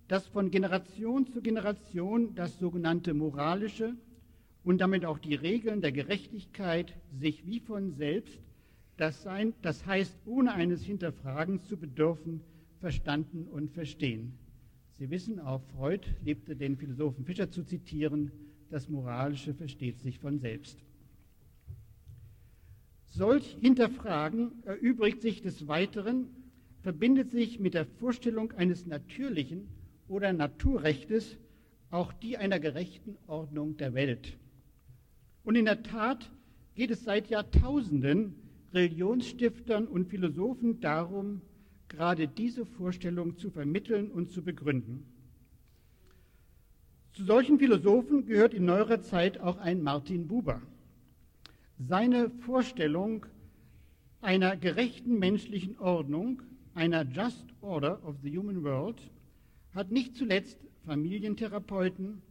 dass 0.08 0.26
von 0.26 0.50
Generation 0.50 1.26
zu 1.26 1.40
Generation 1.40 2.34
das 2.34 2.58
sogenannte 2.58 3.14
moralische 3.14 3.94
und 4.64 4.80
damit 4.80 5.04
auch 5.04 5.18
die 5.18 5.36
Regeln 5.36 5.80
der 5.80 5.92
Gerechtigkeit 5.92 6.92
sich 7.12 7.46
wie 7.46 7.60
von 7.60 7.92
selbst, 7.92 8.40
das, 9.00 9.22
sein, 9.22 9.54
das 9.62 9.86
heißt 9.86 10.14
ohne 10.26 10.52
eines 10.52 10.84
Hinterfragens 10.84 11.66
zu 11.66 11.76
bedürfen, 11.76 12.42
verstanden 12.80 13.46
und 13.48 13.72
verstehen. 13.72 14.38
Sie 14.98 15.08
wissen, 15.10 15.40
auch 15.40 15.62
Freud 15.74 16.06
lebte 16.22 16.54
den 16.54 16.76
Philosophen 16.76 17.24
Fischer 17.24 17.50
zu 17.50 17.64
zitieren, 17.64 18.30
das 18.68 18.88
Moralische 18.88 19.54
versteht 19.54 20.00
sich 20.00 20.18
von 20.18 20.38
selbst. 20.38 20.78
Solch 23.06 23.56
Hinterfragen 23.60 24.62
erübrigt 24.64 25.22
sich 25.22 25.40
des 25.42 25.66
Weiteren, 25.66 26.26
verbindet 26.82 27.30
sich 27.30 27.58
mit 27.58 27.74
der 27.74 27.86
Vorstellung 27.86 28.52
eines 28.52 28.86
natürlichen 28.86 29.68
oder 30.08 30.32
Naturrechtes 30.32 31.38
auch 31.90 32.12
die 32.12 32.36
einer 32.36 32.60
gerechten 32.60 33.16
Ordnung 33.26 33.76
der 33.78 33.94
Welt. 33.94 34.38
Und 35.42 35.56
in 35.56 35.64
der 35.64 35.82
Tat 35.82 36.30
geht 36.74 36.90
es 36.90 37.02
seit 37.02 37.28
Jahrtausenden 37.28 38.34
Religionsstiftern 38.72 39.86
und 39.86 40.08
Philosophen 40.08 40.80
darum, 40.80 41.40
gerade 41.88 42.28
diese 42.28 42.64
Vorstellung 42.64 43.36
zu 43.36 43.50
vermitteln 43.50 44.10
und 44.10 44.30
zu 44.30 44.42
begründen. 44.42 45.04
Zu 47.12 47.24
solchen 47.24 47.58
Philosophen 47.58 48.24
gehört 48.24 48.54
in 48.54 48.64
neuerer 48.64 49.02
Zeit 49.02 49.40
auch 49.40 49.58
ein 49.58 49.82
Martin 49.82 50.28
Buber. 50.28 50.62
Seine 51.78 52.30
Vorstellung 52.30 53.26
einer 54.20 54.56
gerechten 54.56 55.18
menschlichen 55.18 55.78
Ordnung, 55.78 56.42
einer 56.74 57.04
Just 57.04 57.46
Order 57.60 58.04
of 58.06 58.16
the 58.22 58.38
Human 58.38 58.62
World, 58.62 59.10
hat 59.74 59.90
nicht 59.90 60.16
zuletzt 60.16 60.58
Familientherapeuten, 60.84 62.22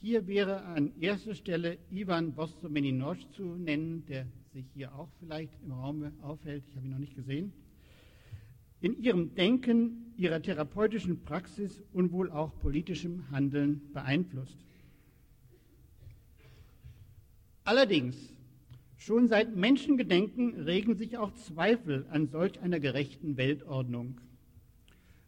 hier 0.00 0.26
wäre 0.26 0.62
an 0.64 0.92
erster 1.00 1.34
Stelle 1.34 1.78
Ivan 1.90 2.34
Bostomeninosch 2.34 3.26
zu 3.30 3.42
nennen, 3.56 4.04
der 4.06 4.26
sich 4.58 4.66
hier 4.74 4.92
auch 4.92 5.08
vielleicht 5.20 5.52
im 5.62 5.70
Raum 5.70 6.10
aufhält, 6.20 6.64
ich 6.68 6.74
habe 6.74 6.86
ihn 6.86 6.90
noch 6.90 6.98
nicht 6.98 7.14
gesehen, 7.14 7.52
in 8.80 9.00
ihrem 9.00 9.32
Denken, 9.36 10.12
ihrer 10.16 10.42
therapeutischen 10.42 11.22
Praxis 11.22 11.80
und 11.92 12.10
wohl 12.10 12.28
auch 12.32 12.58
politischem 12.58 13.30
Handeln 13.30 13.80
beeinflusst. 13.92 14.56
Allerdings, 17.62 18.16
schon 18.96 19.28
seit 19.28 19.54
Menschengedenken 19.54 20.54
regen 20.62 20.96
sich 20.96 21.18
auch 21.18 21.32
Zweifel 21.34 22.06
an 22.10 22.26
solch 22.26 22.58
einer 22.58 22.80
gerechten 22.80 23.36
Weltordnung. 23.36 24.20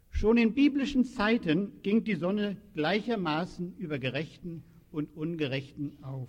Schon 0.09 0.35
in 0.35 0.53
biblischen 0.53 1.05
Zeiten 1.05 1.81
ging 1.83 2.03
die 2.03 2.15
Sonne 2.15 2.57
gleichermaßen 2.73 3.77
über 3.77 3.97
Gerechten 3.97 4.63
und 4.91 5.15
Ungerechten 5.15 6.03
auf. 6.03 6.27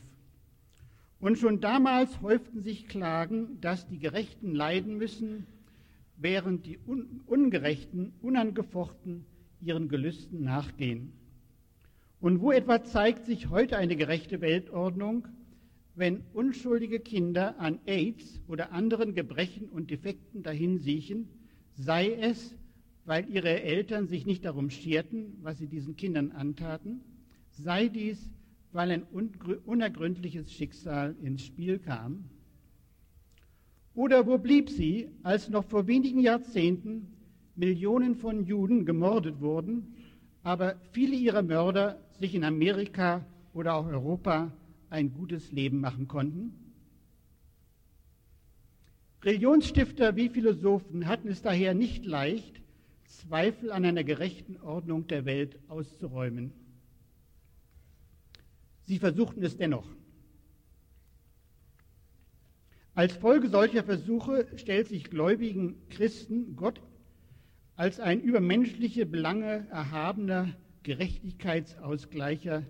Und 1.22 1.38
schon 1.38 1.60
damals 1.60 2.20
häuften 2.20 2.62
sich 2.62 2.88
Klagen, 2.88 3.60
dass 3.60 3.86
die 3.86 4.00
Gerechten 4.00 4.56
leiden 4.56 4.98
müssen, 4.98 5.46
während 6.16 6.66
die 6.66 6.80
Ungerechten 7.26 8.12
unangefochten 8.22 9.24
ihren 9.60 9.88
Gelüsten 9.88 10.42
nachgehen. 10.42 11.12
Und 12.20 12.40
wo 12.40 12.50
etwa 12.50 12.82
zeigt 12.82 13.24
sich 13.24 13.50
heute 13.50 13.76
eine 13.76 13.94
gerechte 13.94 14.40
Weltordnung, 14.40 15.28
wenn 15.94 16.24
unschuldige 16.34 16.98
Kinder 16.98 17.56
an 17.60 17.78
AIDS 17.86 18.40
oder 18.48 18.72
anderen 18.72 19.14
Gebrechen 19.14 19.68
und 19.68 19.92
Defekten 19.92 20.42
dahinsiechen, 20.42 21.28
sei 21.76 22.14
es, 22.14 22.56
weil 23.04 23.30
ihre 23.30 23.62
Eltern 23.62 24.08
sich 24.08 24.26
nicht 24.26 24.44
darum 24.44 24.70
scherten, 24.70 25.38
was 25.40 25.58
sie 25.58 25.68
diesen 25.68 25.94
Kindern 25.94 26.32
antaten, 26.32 27.00
sei 27.52 27.86
dies, 27.86 28.28
weil 28.72 28.90
ein 28.90 29.02
unergründliches 29.02 30.52
Schicksal 30.52 31.14
ins 31.22 31.44
Spiel 31.44 31.78
kam, 31.78 32.24
oder 33.94 34.26
wo 34.26 34.38
blieb 34.38 34.70
sie, 34.70 35.10
als 35.22 35.50
noch 35.50 35.64
vor 35.64 35.86
wenigen 35.86 36.20
Jahrzehnten 36.20 37.08
Millionen 37.54 38.16
von 38.16 38.46
Juden 38.46 38.86
gemordet 38.86 39.40
wurden, 39.40 39.94
aber 40.42 40.76
viele 40.92 41.14
ihrer 41.14 41.42
Mörder 41.42 42.00
sich 42.18 42.34
in 42.34 42.44
Amerika 42.44 43.24
oder 43.52 43.74
auch 43.74 43.86
Europa 43.86 44.50
ein 44.88 45.12
gutes 45.12 45.52
Leben 45.52 45.80
machen 45.80 46.08
konnten? 46.08 46.54
Religionsstifter 49.22 50.16
wie 50.16 50.30
Philosophen 50.30 51.06
hatten 51.06 51.28
es 51.28 51.42
daher 51.42 51.74
nicht 51.74 52.06
leicht, 52.06 52.62
Zweifel 53.04 53.70
an 53.70 53.84
einer 53.84 54.04
gerechten 54.04 54.56
Ordnung 54.62 55.06
der 55.06 55.26
Welt 55.26 55.58
auszuräumen. 55.68 56.52
Sie 58.84 58.98
versuchten 58.98 59.42
es 59.42 59.56
dennoch. 59.56 59.88
Als 62.94 63.14
Folge 63.14 63.48
solcher 63.48 63.84
Versuche 63.84 64.46
stellt 64.56 64.88
sich 64.88 65.04
gläubigen 65.04 65.76
Christen 65.88 66.56
Gott 66.56 66.82
als 67.74 68.00
ein 68.00 68.20
über 68.20 68.40
menschliche 68.40 69.06
Belange 69.06 69.66
erhabener 69.70 70.54
Gerechtigkeitsausgleicher 70.82 72.64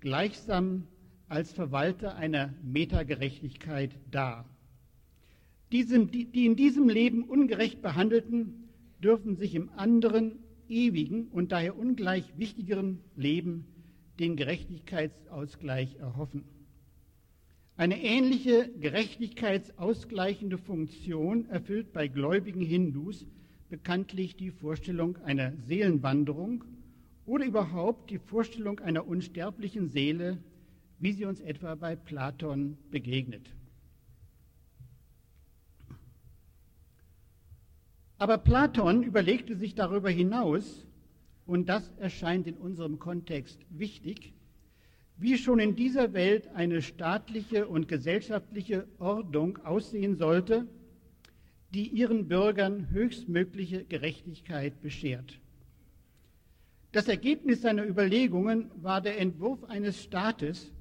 gleichsam 0.00 0.88
als 1.28 1.52
Verwalter 1.52 2.16
einer 2.16 2.52
Metagerechtigkeit 2.62 3.92
dar. 4.10 4.44
Diesem, 5.70 6.10
die, 6.10 6.24
die 6.24 6.46
in 6.46 6.56
diesem 6.56 6.88
Leben 6.88 7.22
ungerecht 7.22 7.80
behandelten, 7.80 8.68
dürfen 9.02 9.36
sich 9.36 9.54
im 9.54 9.70
anderen, 9.76 10.40
ewigen 10.68 11.28
und 11.28 11.52
daher 11.52 11.78
ungleich 11.78 12.36
wichtigeren 12.36 13.00
Leben 13.14 13.66
den 14.20 14.36
Gerechtigkeitsausgleich 14.36 15.96
erhoffen. 15.96 16.44
Eine 17.76 18.02
ähnliche 18.02 18.68
gerechtigkeitsausgleichende 18.78 20.58
Funktion 20.58 21.48
erfüllt 21.48 21.94
bei 21.94 22.06
gläubigen 22.06 22.60
Hindus 22.60 23.26
bekanntlich 23.70 24.36
die 24.36 24.50
Vorstellung 24.50 25.16
einer 25.24 25.56
Seelenwanderung 25.66 26.64
oder 27.24 27.46
überhaupt 27.46 28.10
die 28.10 28.18
Vorstellung 28.18 28.80
einer 28.80 29.06
unsterblichen 29.06 29.88
Seele, 29.88 30.36
wie 30.98 31.12
sie 31.12 31.24
uns 31.24 31.40
etwa 31.40 31.74
bei 31.74 31.96
Platon 31.96 32.76
begegnet. 32.90 33.48
Aber 38.18 38.36
Platon 38.36 39.02
überlegte 39.02 39.56
sich 39.56 39.74
darüber 39.74 40.10
hinaus, 40.10 40.86
und 41.50 41.68
das 41.68 41.90
erscheint 41.98 42.46
in 42.46 42.56
unserem 42.56 43.00
Kontext 43.00 43.58
wichtig, 43.70 44.32
wie 45.16 45.36
schon 45.36 45.58
in 45.58 45.74
dieser 45.74 46.12
Welt 46.12 46.46
eine 46.54 46.80
staatliche 46.80 47.66
und 47.66 47.88
gesellschaftliche 47.88 48.86
Ordnung 49.00 49.58
aussehen 49.64 50.16
sollte, 50.16 50.68
die 51.74 51.88
ihren 51.88 52.28
Bürgern 52.28 52.90
höchstmögliche 52.90 53.84
Gerechtigkeit 53.84 54.80
beschert. 54.80 55.40
Das 56.92 57.08
Ergebnis 57.08 57.62
seiner 57.62 57.84
Überlegungen 57.84 58.70
war 58.76 59.00
der 59.00 59.18
Entwurf 59.18 59.64
eines 59.64 60.00
Staates, 60.00 60.72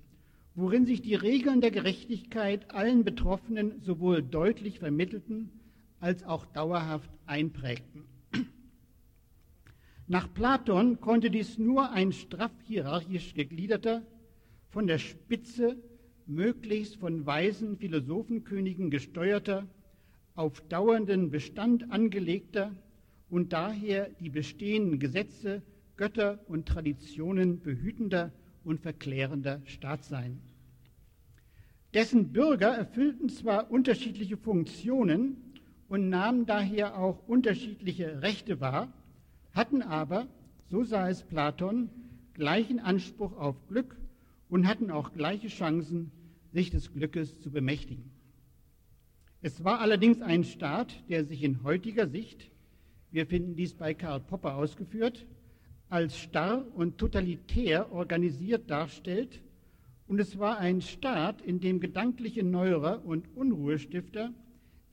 worin 0.54 0.86
sich 0.86 1.02
die 1.02 1.16
Regeln 1.16 1.62
der 1.62 1.72
Gerechtigkeit 1.72 2.70
allen 2.72 3.04
Betroffenen 3.04 3.82
sowohl 3.82 4.22
deutlich 4.22 4.78
vermittelten 4.78 5.50
als 6.00 6.24
auch 6.24 6.46
dauerhaft 6.46 7.10
einprägten. 7.26 8.09
Nach 10.12 10.28
Platon 10.34 11.00
konnte 11.00 11.30
dies 11.30 11.60
nur 11.60 11.92
ein 11.92 12.14
straff 12.14 12.52
hierarchisch 12.64 13.36
gegliederter, 13.36 14.02
von 14.72 14.88
der 14.88 14.98
Spitze 14.98 15.78
möglichst 16.26 16.96
von 16.96 17.28
weisen 17.28 17.78
Philosophenkönigen 17.78 18.90
gesteuerter, 18.90 19.68
auf 20.34 20.62
dauernden 20.62 21.30
Bestand 21.30 21.92
angelegter 21.92 22.72
und 23.30 23.54
daher 23.54 24.10
die 24.20 24.32
bestehenden 24.32 24.98
Gesetze, 24.98 25.62
Götter 25.96 26.40
und 26.48 26.68
Traditionen 26.68 27.62
behütender 27.62 28.32
und 28.64 28.80
verklärender 28.80 29.62
Staat 29.66 30.06
sein. 30.06 30.42
Dessen 31.94 32.34
Bürger 32.34 32.70
erfüllten 32.76 33.30
zwar 33.30 33.70
unterschiedliche 33.70 34.38
Funktionen 34.38 35.38
und 35.88 36.10
nahmen 36.10 36.48
daher 36.48 36.98
auch 36.98 37.28
unterschiedliche 37.28 38.24
Rechte 38.24 38.60
wahr, 38.60 38.92
hatten 39.60 39.82
aber, 39.82 40.26
so 40.70 40.86
sah 40.86 41.10
es 41.10 41.22
Platon, 41.22 41.90
gleichen 42.34 42.80
Anspruch 42.80 43.36
auf 43.38 43.68
Glück 43.68 43.98
und 44.48 44.66
hatten 44.66 44.90
auch 44.90 45.12
gleiche 45.12 45.50
Chancen, 45.50 46.12
sich 46.54 46.70
des 46.70 46.94
Glückes 46.94 47.42
zu 47.42 47.52
bemächtigen. 47.52 48.10
Es 49.42 49.66
war 49.66 49.82
allerdings 49.82 50.22
ein 50.22 50.46
Staat, 50.46 51.04
der 51.10 51.26
sich 51.26 51.44
in 51.44 51.62
heutiger 51.64 52.08
Sicht, 52.08 52.50
wir 53.12 53.26
finden 53.26 53.58
dies 53.58 53.74
bei 53.74 53.94
Karl 53.94 54.22
Popper 54.22 54.56
ausgeführt, 54.56 55.26
als 55.90 56.18
starr 56.18 56.66
und 56.76 56.98
totalitär 56.98 57.92
organisiert 57.92 58.70
darstellt, 58.70 59.42
und 60.08 60.20
es 60.20 60.40
war 60.40 60.58
ein 60.58 60.82
Staat, 60.82 61.42
in 61.42 61.60
dem 61.60 61.82
gedankliche 61.82 62.44
Neuerer 62.44 63.04
und 63.06 63.28
Unruhestifter, 63.36 64.32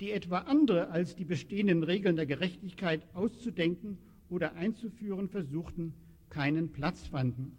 die 0.01 0.11
etwa 0.11 0.39
andere 0.39 0.89
als 0.91 1.15
die 1.15 1.25
bestehenden 1.25 1.85
Regeln 1.85 2.17
der 2.17 2.27
Gerechtigkeit 2.27 3.07
auszudenken 3.15 3.99
oder 4.29 4.55
einzuführen 4.55 5.29
versuchten, 5.29 5.95
keinen 6.31 6.73
Platz 6.73 7.07
fanden. 7.07 7.57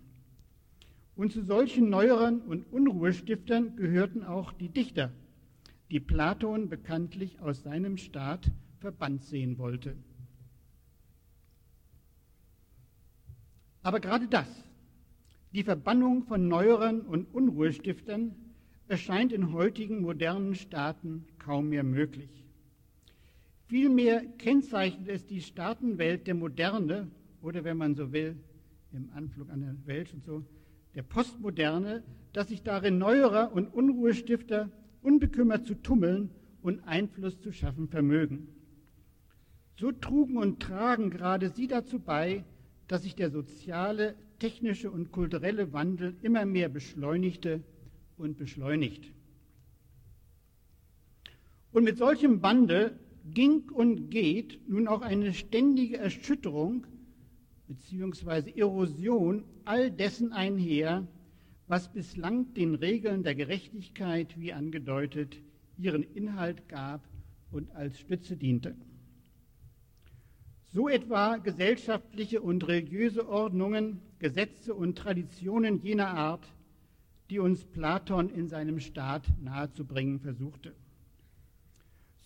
Und 1.16 1.32
zu 1.32 1.44
solchen 1.44 1.90
Neuerern 1.90 2.42
und 2.42 2.72
Unruhestiftern 2.72 3.76
gehörten 3.76 4.24
auch 4.24 4.54
die 4.54 4.70
Dichter, 4.70 5.12
die 5.90 6.00
Platon 6.00 6.70
bekanntlich 6.70 7.40
aus 7.40 7.64
seinem 7.64 7.98
Staat 7.98 8.52
verbannt 8.80 9.24
sehen 9.24 9.58
wollte. 9.58 9.96
Aber 13.82 14.00
gerade 14.00 14.28
das, 14.28 14.48
die 15.54 15.64
Verbannung 15.64 16.24
von 16.24 16.48
Neuerern 16.48 17.02
und 17.02 17.34
Unruhestiftern, 17.34 18.36
erscheint 18.88 19.32
in 19.32 19.54
heutigen 19.54 20.02
modernen 20.02 20.56
Staaten 20.56 21.26
kaum 21.40 21.70
mehr 21.70 21.84
möglich. 21.84 22.47
Vielmehr 23.68 24.26
kennzeichnet 24.38 25.10
es 25.10 25.26
die 25.26 25.42
Staatenwelt 25.42 26.26
der 26.26 26.36
Moderne 26.36 27.12
oder 27.42 27.66
wenn 27.66 27.78
man 27.78 27.96
so 27.96 28.14
will, 28.14 28.38
im 28.94 29.10
Anflug 29.14 29.50
an 29.50 29.60
der 29.60 29.76
Welt 29.86 30.14
und 30.14 30.24
so, 30.24 30.44
der 30.96 31.04
Postmoderne, 31.04 32.04
dass 32.32 32.48
sich 32.48 32.64
darin 32.64 32.98
Neuerer 32.98 33.52
und 33.54 33.68
Unruhestifter 33.68 34.72
unbekümmert 35.02 35.68
zu 35.68 35.76
tummeln 35.76 36.32
und 36.62 36.80
Einfluss 36.88 37.40
zu 37.42 37.52
schaffen 37.52 37.90
vermögen. 37.90 38.48
So 39.78 39.92
trugen 39.92 40.38
und 40.38 40.62
tragen 40.62 41.10
gerade 41.10 41.50
sie 41.50 41.68
dazu 41.68 42.00
bei, 42.00 42.46
dass 42.88 43.04
sich 43.04 43.16
der 43.16 43.30
soziale, 43.30 44.16
technische 44.40 44.90
und 44.90 45.12
kulturelle 45.12 45.74
Wandel 45.74 46.16
immer 46.22 46.46
mehr 46.46 46.70
beschleunigte 46.70 47.62
und 48.18 48.38
beschleunigt. 48.38 49.12
Und 51.74 51.84
mit 51.84 51.98
solchem 51.98 52.42
Wandel 52.42 52.98
ging 53.34 53.70
und 53.70 54.10
geht 54.10 54.60
nun 54.70 54.88
auch 54.88 55.02
eine 55.02 55.34
ständige 55.34 55.98
Erschütterung 55.98 56.86
bzw. 57.68 58.52
Erosion 58.60 59.44
all 59.66 59.92
dessen 59.92 60.34
einher, 60.34 61.08
was 61.68 61.92
bislang 61.92 62.54
den 62.54 62.76
Regeln 62.76 63.24
der 63.24 63.36
Gerechtigkeit, 63.36 64.40
wie 64.40 64.54
angedeutet, 64.54 65.38
ihren 65.78 66.04
Inhalt 66.04 66.70
gab 66.70 67.08
und 67.52 67.72
als 67.72 68.00
Stütze 68.00 68.38
diente. 68.38 68.76
So 70.74 70.90
etwa 70.90 71.38
gesellschaftliche 71.38 72.42
und 72.42 72.68
religiöse 72.68 73.28
Ordnungen, 73.28 74.02
Gesetze 74.20 74.74
und 74.74 74.98
Traditionen 74.98 75.82
jener 75.82 76.10
Art, 76.10 76.46
die 77.30 77.40
uns 77.40 77.66
Platon 77.66 78.30
in 78.30 78.48
seinem 78.48 78.80
Staat 78.80 79.26
nahezubringen 79.42 80.20
versuchte. 80.20 80.76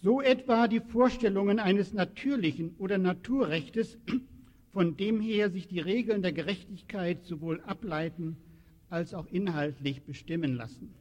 So 0.03 0.19
etwa 0.19 0.67
die 0.67 0.79
Vorstellungen 0.79 1.59
eines 1.59 1.93
natürlichen 1.93 2.75
oder 2.79 2.97
Naturrechtes, 2.97 3.99
von 4.73 4.97
dem 4.97 5.21
her 5.21 5.51
sich 5.51 5.67
die 5.67 5.79
Regeln 5.79 6.23
der 6.23 6.33
Gerechtigkeit 6.33 7.23
sowohl 7.23 7.61
ableiten 7.61 8.35
als 8.89 9.13
auch 9.13 9.27
inhaltlich 9.27 10.01
bestimmen 10.01 10.55
lassen. 10.55 10.95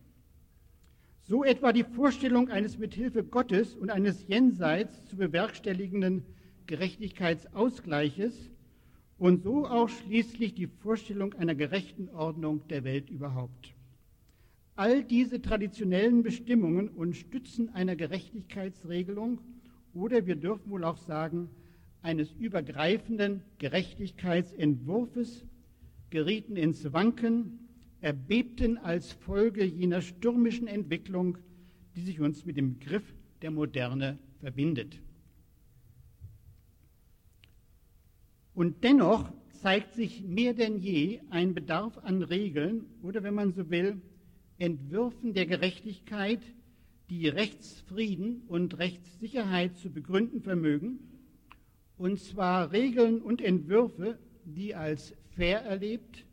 So 1.22 1.44
etwa 1.44 1.72
die 1.72 1.84
Vorstellung 1.84 2.50
eines 2.50 2.76
mithilfe 2.76 3.24
Gottes 3.24 3.74
und 3.74 3.88
eines 3.88 4.26
jenseits 4.26 5.06
zu 5.06 5.16
bewerkstelligenden 5.16 6.22
Gerechtigkeitsausgleiches 6.66 8.50
und 9.16 9.42
so 9.42 9.66
auch 9.66 9.88
schließlich 9.88 10.54
die 10.54 10.66
Vorstellung 10.66 11.32
einer 11.34 11.54
gerechten 11.54 12.10
Ordnung 12.10 12.68
der 12.68 12.84
Welt 12.84 13.08
überhaupt. 13.08 13.72
All 14.80 15.04
diese 15.04 15.42
traditionellen 15.42 16.22
Bestimmungen 16.22 16.88
und 16.88 17.14
Stützen 17.14 17.68
einer 17.74 17.96
Gerechtigkeitsregelung 17.96 19.38
oder 19.92 20.24
wir 20.24 20.36
dürfen 20.36 20.70
wohl 20.70 20.84
auch 20.84 20.96
sagen, 20.96 21.50
eines 22.00 22.32
übergreifenden 22.32 23.42
Gerechtigkeitsentwurfs 23.58 25.44
gerieten 26.08 26.56
ins 26.56 26.94
Wanken, 26.94 27.58
erbebten 28.00 28.78
als 28.78 29.12
Folge 29.12 29.66
jener 29.66 30.00
stürmischen 30.00 30.66
Entwicklung, 30.66 31.36
die 31.94 32.00
sich 32.00 32.18
uns 32.18 32.46
mit 32.46 32.56
dem 32.56 32.78
Begriff 32.78 33.04
der 33.42 33.50
Moderne 33.50 34.18
verbindet. 34.38 34.98
Und 38.54 38.82
dennoch 38.82 39.30
zeigt 39.60 39.92
sich 39.92 40.22
mehr 40.22 40.54
denn 40.54 40.78
je 40.78 41.20
ein 41.28 41.52
Bedarf 41.52 41.98
an 41.98 42.22
Regeln 42.22 42.86
oder, 43.02 43.22
wenn 43.22 43.34
man 43.34 43.52
so 43.52 43.68
will, 43.68 44.00
Entwürfen 44.60 45.32
der 45.32 45.46
Gerechtigkeit, 45.46 46.42
die 47.08 47.28
Rechtsfrieden 47.28 48.42
und 48.46 48.78
Rechtssicherheit 48.78 49.78
zu 49.78 49.90
begründen 49.90 50.42
vermögen, 50.42 50.98
und 51.96 52.20
zwar 52.20 52.70
Regeln 52.70 53.22
und 53.22 53.40
Entwürfe, 53.40 54.18
die 54.44 54.74
als 54.74 55.14
fair 55.34 55.62
erlebt, 55.62 56.26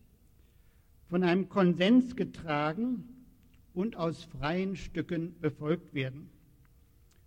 von 1.10 1.24
einem 1.24 1.48
Konsens 1.48 2.18
getragen 2.18 3.08
und 3.74 3.96
aus 3.96 4.26
freien 4.26 4.76
Stücken 4.76 5.40
befolgt 5.40 5.94
werden. 5.94 6.30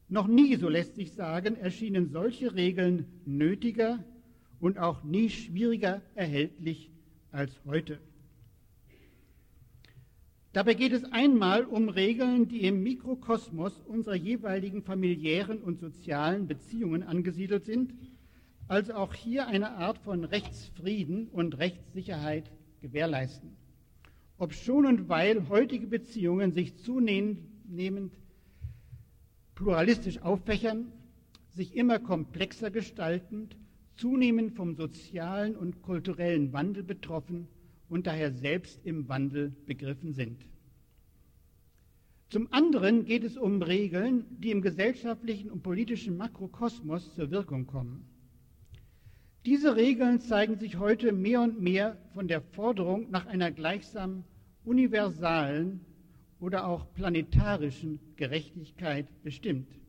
Noch 0.08 0.26
nie, 0.26 0.56
so 0.56 0.68
lässt 0.68 0.96
sich 0.96 1.12
sagen, 1.12 1.56
erschienen 1.56 2.10
solche 2.10 2.54
Regeln 2.54 3.06
nötiger 3.24 4.04
und 4.60 4.78
auch 4.78 5.02
nie 5.02 5.30
schwieriger 5.30 6.02
erhältlich 6.14 6.90
als 7.30 7.58
heute. 7.64 8.00
Dabei 10.52 10.74
geht 10.74 10.92
es 10.92 11.04
einmal 11.12 11.64
um 11.64 11.88
Regeln, 11.88 12.48
die 12.48 12.62
im 12.62 12.82
Mikrokosmos 12.82 13.80
unserer 13.86 14.16
jeweiligen 14.16 14.82
familiären 14.82 15.62
und 15.62 15.78
sozialen 15.78 16.48
Beziehungen 16.48 17.04
angesiedelt 17.04 17.64
sind, 17.64 17.94
also 18.66 18.94
auch 18.94 19.14
hier 19.14 19.46
eine 19.46 19.76
Art 19.76 19.98
von 19.98 20.24
Rechtsfrieden 20.24 21.28
und 21.28 21.58
Rechtssicherheit 21.58 22.50
gewährleisten. 22.80 23.56
ob 24.38 24.54
schon 24.54 24.86
und 24.86 25.08
weil 25.08 25.48
heutige 25.50 25.86
Beziehungen 25.86 26.52
sich 26.52 26.78
zunehmend 26.78 28.12
pluralistisch 29.54 30.22
auffächern, 30.22 30.90
sich 31.50 31.76
immer 31.76 31.98
komplexer 31.98 32.70
gestaltend, 32.70 33.56
zunehmend 33.96 34.56
vom 34.56 34.74
sozialen 34.74 35.56
und 35.56 35.82
kulturellen 35.82 36.54
Wandel 36.54 36.82
betroffen 36.82 37.48
und 37.90 38.06
daher 38.06 38.32
selbst 38.32 38.80
im 38.86 39.08
Wandel 39.08 39.52
begriffen 39.66 40.14
sind. 40.14 40.46
Zum 42.30 42.50
anderen 42.52 43.04
geht 43.04 43.24
es 43.24 43.36
um 43.36 43.60
Regeln, 43.60 44.24
die 44.38 44.52
im 44.52 44.62
gesellschaftlichen 44.62 45.50
und 45.50 45.62
politischen 45.62 46.16
Makrokosmos 46.16 47.12
zur 47.16 47.32
Wirkung 47.32 47.66
kommen. 47.66 48.06
Diese 49.44 49.74
Regeln 49.74 50.20
zeigen 50.20 50.56
sich 50.58 50.78
heute 50.78 51.12
mehr 51.12 51.40
und 51.42 51.60
mehr 51.60 51.96
von 52.14 52.28
der 52.28 52.40
Forderung 52.40 53.10
nach 53.10 53.26
einer 53.26 53.50
gleichsam 53.50 54.22
universalen 54.64 55.80
oder 56.38 56.68
auch 56.68 56.92
planetarischen 56.94 57.98
Gerechtigkeit 58.16 59.06
bestimmt. 59.24 59.79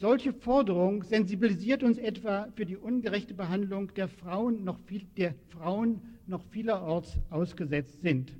Solche 0.00 0.32
Forderung 0.32 1.02
sensibilisiert 1.02 1.82
uns 1.82 1.98
etwa 1.98 2.48
für 2.54 2.64
die 2.64 2.78
ungerechte 2.78 3.34
Behandlung 3.34 3.92
der 3.92 4.08
Frauen, 4.08 4.64
noch 4.64 4.78
viel, 4.86 5.02
der 5.18 5.34
Frauen 5.50 6.00
noch 6.26 6.42
vielerorts 6.46 7.18
ausgesetzt 7.28 8.00
sind. 8.00 8.32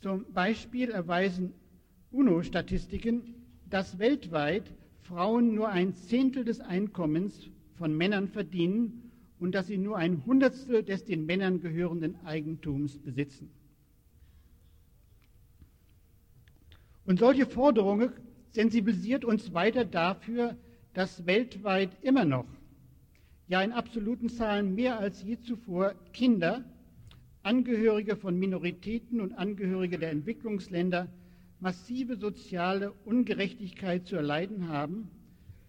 Zum 0.00 0.30
Beispiel 0.34 0.90
erweisen 0.90 1.54
UNO-Statistiken, 2.10 3.34
dass 3.70 3.98
weltweit 3.98 4.70
Frauen 5.00 5.54
nur 5.54 5.70
ein 5.70 5.94
Zehntel 5.94 6.44
des 6.44 6.60
Einkommens 6.60 7.48
von 7.76 7.96
Männern 7.96 8.28
verdienen 8.28 9.10
und 9.38 9.54
dass 9.54 9.68
sie 9.68 9.78
nur 9.78 9.96
ein 9.96 10.26
Hundertstel 10.26 10.82
des 10.82 11.06
den 11.06 11.24
Männern 11.24 11.62
gehörenden 11.62 12.22
Eigentums 12.26 12.98
besitzen. 12.98 13.48
Und 17.06 17.18
solche 17.18 17.46
Forderungen 17.46 18.12
sensibilisiert 18.52 19.24
uns 19.24 19.54
weiter 19.54 19.84
dafür, 19.84 20.56
dass 20.94 21.26
weltweit 21.26 21.90
immer 22.02 22.24
noch, 22.24 22.46
ja 23.48 23.62
in 23.62 23.72
absoluten 23.72 24.28
Zahlen 24.28 24.74
mehr 24.74 24.98
als 24.98 25.22
je 25.22 25.38
zuvor, 25.40 25.94
Kinder 26.12 26.64
Angehörige 27.42 28.16
von 28.16 28.38
Minoritäten 28.38 29.18
und 29.20 29.32
Angehörige 29.32 29.98
der 29.98 30.10
Entwicklungsländer 30.10 31.08
massive 31.58 32.16
soziale 32.16 32.92
Ungerechtigkeit 33.06 34.06
zu 34.06 34.16
erleiden 34.16 34.68
haben. 34.68 35.08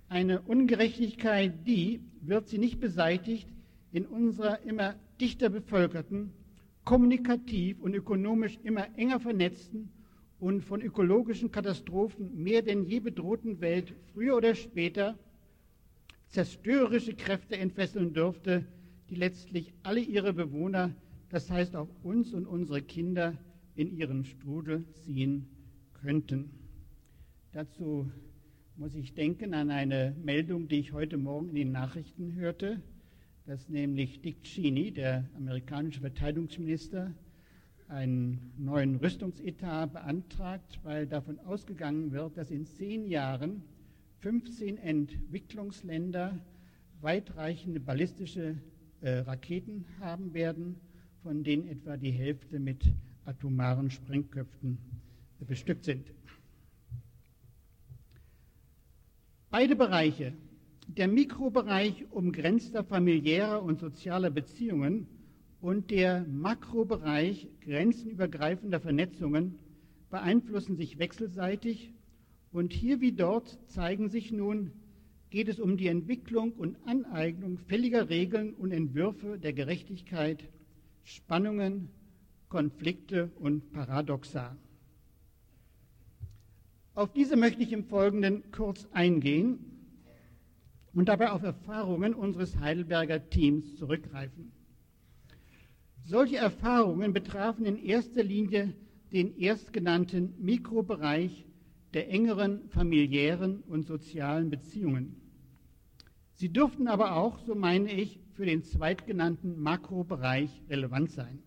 Eine 0.10 0.42
Ungerechtigkeit, 0.42 1.66
die, 1.66 2.02
wird 2.22 2.50
sie 2.50 2.58
nicht 2.58 2.82
beseitigt, 2.82 3.48
in 3.94 4.06
unserer 4.06 4.62
immer 4.64 4.96
dichter 5.22 5.50
bevölkerten, 5.50 6.34
kommunikativ 6.84 7.80
und 7.80 7.94
ökonomisch 7.94 8.60
immer 8.64 8.88
enger 8.98 9.22
vernetzten 9.22 9.90
und 10.42 10.66
von 10.66 10.82
ökologischen 10.82 11.52
Katastrophen 11.52 12.44
mehr 12.44 12.64
denn 12.64 12.84
je 12.84 13.00
bedrohten 13.00 13.62
Welt 13.62 13.94
früher 14.12 14.36
oder 14.36 14.56
später 14.56 15.18
zerstörerische 16.30 17.14
Kräfte 17.14 17.58
entfesseln 17.58 18.14
dürfte, 18.14 18.66
die 19.10 19.16
letztlich 19.16 19.72
alle 19.84 20.02
ihre 20.02 20.34
Bewohner 20.34 20.94
das 21.30 21.50
heißt 21.50 21.78
auch 21.78 21.88
uns 22.04 22.34
und 22.34 22.46
unsere 22.46 22.82
Kinder 22.82 23.38
in 23.76 23.96
ihren 23.96 24.26
Strudel 24.26 24.84
ziehen 25.06 25.48
könnten. 25.94 26.50
Dazu 27.54 28.12
muss 28.76 28.96
ich 28.96 29.14
denken 29.14 29.54
an 29.54 29.70
eine 29.70 30.14
Meldung, 30.24 30.68
die 30.68 30.80
ich 30.80 30.92
heute 30.92 31.18
Morgen 31.18 31.50
in 31.50 31.56
den 31.56 31.72
Nachrichten 31.72 32.34
hörte, 32.36 32.82
dass 33.46 33.70
nämlich 33.70 34.22
Dick 34.22 34.44
Cheney, 34.44 34.92
der 34.92 35.30
amerikanische 35.36 36.02
Verteidigungsminister, 36.02 37.14
einen 37.92 38.54
neuen 38.58 38.96
Rüstungsetat 38.96 39.94
beantragt, 39.94 40.80
weil 40.84 41.06
davon 41.06 41.40
ausgegangen 41.40 42.12
wird, 42.12 42.38
dass 42.38 42.50
in 42.50 42.66
zehn 42.66 43.06
Jahren 43.06 43.64
15 44.20 44.78
Entwicklungsländer 44.78 46.40
weitreichende 47.02 47.80
ballistische 47.80 48.56
äh, 49.02 49.20
Raketen 49.20 49.86
haben 50.00 50.34
werden 50.34 50.78
von 51.24 51.44
denen 51.44 51.68
etwa 51.68 51.98
die 51.98 52.12
Hälfte 52.12 52.60
mit 52.60 52.84
atomaren 53.26 53.92
Sprengköpfen 53.92 54.78
bestückt 55.40 55.86
sind. 55.86 56.12
Beide 59.50 59.76
Bereiche, 59.76 60.34
der 60.88 61.08
Mikrobereich 61.08 62.06
umgrenzter 62.12 62.84
familiärer 62.84 63.62
und 63.62 63.80
sozialer 63.80 64.30
Beziehungen 64.30 65.08
und 65.62 65.92
der 65.92 66.26
Makrobereich 66.28 67.48
grenzenübergreifender 67.62 68.80
Vernetzungen, 68.80 69.60
beeinflussen 70.10 70.76
sich 70.76 70.98
wechselseitig 71.00 71.94
und 72.52 72.74
hier 72.74 73.00
wie 73.00 73.14
dort 73.14 73.60
zeigen 73.68 74.10
sich 74.10 74.32
nun, 74.32 74.72
geht 75.30 75.48
es 75.48 75.60
um 75.60 75.78
die 75.78 75.88
Entwicklung 75.88 76.52
und 76.54 76.76
Aneignung 76.86 77.58
fälliger 77.58 78.10
Regeln 78.10 78.54
und 78.54 78.72
Entwürfe 78.72 79.40
der 79.40 79.54
Gerechtigkeit 79.54 80.50
Spannungen, 81.04 81.90
Konflikte 82.50 83.32
und 83.40 83.72
Paradoxa. 83.72 84.58
Auf 86.94 87.14
diese 87.14 87.38
möchte 87.38 87.64
ich 87.64 87.72
im 87.72 87.86
Folgenden 87.86 88.52
kurz 88.52 88.88
eingehen 88.92 89.60
und 90.94 91.08
dabei 91.08 91.32
auf 91.32 91.44
Erfahrungen 91.44 92.14
unseres 92.14 92.60
Heidelberger 92.60 93.30
Teams 93.30 93.78
zurückgreifen. 93.78 94.52
Solche 96.04 96.38
Erfahrungen 96.38 97.14
betrafen 97.14 97.66
in 97.66 97.78
erster 97.78 98.24
Linie 98.24 98.74
den 99.12 99.38
erstgenannten 99.38 100.34
Mikrobereich 100.40 101.46
der 101.94 102.10
engeren 102.10 102.70
familiären 102.70 103.62
und 103.68 103.86
sozialen 103.86 104.50
Beziehungen. 104.50 105.16
Sie 106.34 106.50
dürften 106.50 106.88
aber 106.88 107.16
auch, 107.16 107.40
so 107.40 107.54
meine 107.54 107.92
ich, 107.92 108.20
für 108.34 108.46
den 108.46 108.64
zweitgenannten 108.64 109.62
Makrobereich 109.62 110.50
relevant 110.70 111.12
sein. 111.12 111.40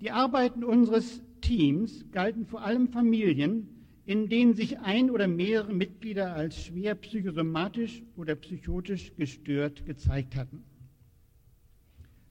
Die 0.00 0.10
Arbeiten 0.10 0.62
unseres 0.62 1.22
Teams 1.40 2.04
galten 2.12 2.46
vor 2.46 2.62
allem 2.62 2.88
Familien, 2.88 3.68
in 4.06 4.28
denen 4.28 4.54
sich 4.54 4.78
ein 4.80 5.10
oder 5.10 5.26
mehrere 5.26 5.72
Mitglieder 5.72 6.34
als 6.34 6.62
schwer 6.62 6.94
psychosomatisch 6.94 8.02
oder 8.16 8.34
psychotisch 8.34 9.16
gestört 9.16 9.86
gezeigt 9.86 10.36
hatten. 10.36 10.62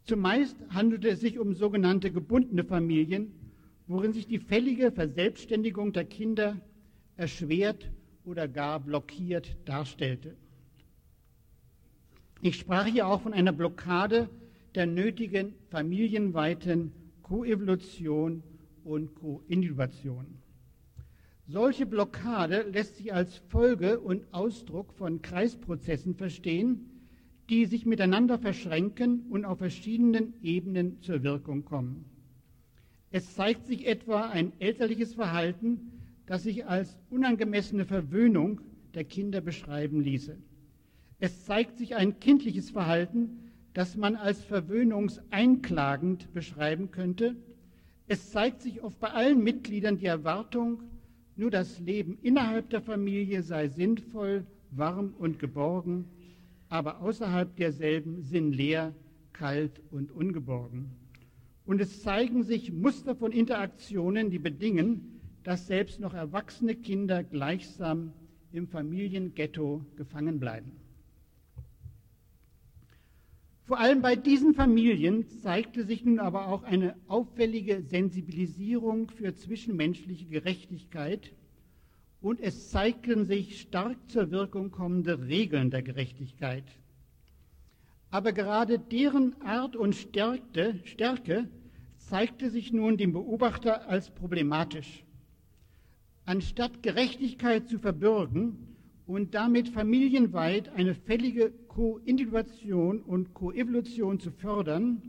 Zumeist 0.05 0.57
handelte 0.69 1.09
es 1.09 1.21
sich 1.21 1.39
um 1.39 1.53
sogenannte 1.53 2.11
gebundene 2.11 2.65
Familien, 2.65 3.31
worin 3.87 4.11
sich 4.11 4.27
die 4.27 4.39
fällige 4.39 4.91
Verselbstständigung 4.91 5.93
der 5.93 6.03
Kinder 6.03 6.59
erschwert 7.15 7.89
oder 8.25 8.47
gar 8.47 8.81
blockiert 8.81 9.55
darstellte. 9.65 10.35
Ich 12.41 12.57
sprach 12.57 12.85
hier 12.85 13.07
auch 13.07 13.21
von 13.21 13.33
einer 13.33 13.53
Blockade 13.53 14.29
der 14.75 14.87
nötigen 14.87 15.53
familienweiten 15.69 16.91
Koevolution 17.21 18.43
und 18.83 19.15
Koindividuation. 19.15 20.25
Solche 21.47 21.85
Blockade 21.85 22.63
lässt 22.63 22.97
sich 22.97 23.13
als 23.13 23.37
Folge 23.49 23.99
und 23.99 24.25
Ausdruck 24.33 24.93
von 24.93 25.21
Kreisprozessen 25.21 26.15
verstehen, 26.15 26.92
die 27.49 27.65
sich 27.65 27.85
miteinander 27.85 28.39
verschränken 28.39 29.25
und 29.29 29.45
auf 29.45 29.57
verschiedenen 29.57 30.33
Ebenen 30.41 31.01
zur 31.01 31.23
Wirkung 31.23 31.65
kommen. 31.65 32.05
Es 33.11 33.35
zeigt 33.35 33.67
sich 33.67 33.85
etwa 33.85 34.29
ein 34.29 34.53
elterliches 34.59 35.13
Verhalten, 35.13 35.91
das 36.25 36.43
sich 36.43 36.65
als 36.65 36.97
unangemessene 37.09 37.85
Verwöhnung 37.85 38.61
der 38.93 39.03
Kinder 39.03 39.41
beschreiben 39.41 40.01
ließe. 40.01 40.37
Es 41.19 41.45
zeigt 41.45 41.77
sich 41.77 41.95
ein 41.95 42.19
kindliches 42.19 42.71
Verhalten, 42.71 43.51
das 43.73 43.97
man 43.97 44.15
als 44.15 44.43
verwöhnungseinklagend 44.43 46.33
beschreiben 46.33 46.91
könnte. 46.91 47.35
Es 48.07 48.31
zeigt 48.31 48.61
sich 48.61 48.83
oft 48.83 48.99
bei 48.99 49.09
allen 49.09 49.43
Mitgliedern 49.43 49.97
die 49.97 50.05
Erwartung, 50.05 50.83
nur 51.35 51.49
das 51.49 51.79
Leben 51.79 52.17
innerhalb 52.21 52.69
der 52.69 52.81
Familie 52.81 53.41
sei 53.41 53.67
sinnvoll, 53.67 54.45
warm 54.71 55.13
und 55.17 55.39
geborgen, 55.39 56.05
aber 56.73 57.01
außerhalb 57.01 57.55
derselben 57.55 58.23
sinnleer, 58.23 58.95
kalt 59.31 59.79
und 59.91 60.11
ungeborgen. 60.11 60.89
Und 61.67 61.79
es 61.79 62.01
zeigen 62.01 62.41
sich 62.41 62.73
Muster 62.73 63.15
von 63.15 63.31
Interaktionen, 63.31 64.31
die 64.31 64.39
bedingen, 64.39 65.21
dass 65.43 65.67
selbst 65.67 65.99
noch 65.99 66.15
erwachsene 66.15 66.73
Kinder 66.73 67.23
gleichsam 67.23 68.11
im 68.51 68.67
Familienghetto 68.67 69.85
gefangen 69.97 70.39
bleiben. 70.39 70.71
Vor 73.65 73.79
allem 73.79 74.01
bei 74.01 74.15
diesen 74.15 74.55
Familien 74.55 75.27
zeigte 75.27 75.83
sich 75.83 76.03
nun 76.03 76.17
aber 76.17 76.47
auch 76.47 76.63
eine 76.63 76.95
auffällige 77.07 77.83
Sensibilisierung 77.83 79.11
für 79.11 79.35
zwischenmenschliche 79.35 80.25
Gerechtigkeit 80.25 81.33
und 82.23 82.39
es 82.39 82.69
zeigten 82.69 83.25
sich 83.25 83.59
stark 83.59 83.97
zur 84.07 84.31
Wirkung 84.31 84.71
kommende 84.71 85.27
Regeln 85.27 85.69
der 85.71 85.83
Gerechtigkeit. 85.83 86.63
Aber 88.11 88.31
gerade 88.31 88.79
deren 88.79 89.39
Art 89.41 89.75
und 89.75 89.93
Stärke, 89.93 90.79
Stärke 90.85 91.49
zeigte 91.97 92.49
sich 92.49 92.71
nun 92.71 92.95
dem 92.95 93.11
Beobachter 93.11 93.89
als 93.89 94.09
problematisch. 94.09 95.03
Anstatt 96.23 96.81
Gerechtigkeit 96.81 97.67
zu 97.67 97.77
verbürgen 97.77 98.77
und 99.05 99.35
damit 99.35 99.67
familienweit 99.67 100.69
eine 100.69 100.95
fällige 100.95 101.51
Koindividuation 101.67 103.01
und 103.01 103.33
Koevolution 103.33 104.21
zu 104.21 104.31
fördern, 104.31 105.01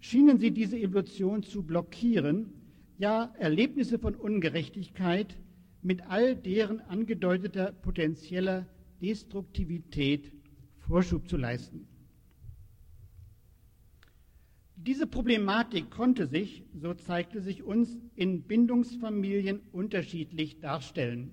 schienen 0.00 0.40
sie 0.40 0.50
diese 0.50 0.76
Evolution 0.76 1.44
zu 1.44 1.62
blockieren, 1.62 2.52
ja 2.98 3.32
Erlebnisse 3.38 4.00
von 4.00 4.16
Ungerechtigkeit 4.16 5.36
mit 5.82 6.02
all 6.08 6.36
deren 6.36 6.80
angedeuteter 6.80 7.72
potenzieller 7.72 8.66
Destruktivität 9.00 10.32
Vorschub 10.78 11.28
zu 11.28 11.36
leisten. 11.36 11.86
Diese 14.76 15.06
Problematik 15.06 15.90
konnte 15.90 16.26
sich, 16.26 16.64
so 16.74 16.94
zeigte 16.94 17.42
sich 17.42 17.62
uns, 17.62 17.98
in 18.14 18.42
Bindungsfamilien 18.42 19.60
unterschiedlich 19.72 20.60
darstellen. 20.60 21.32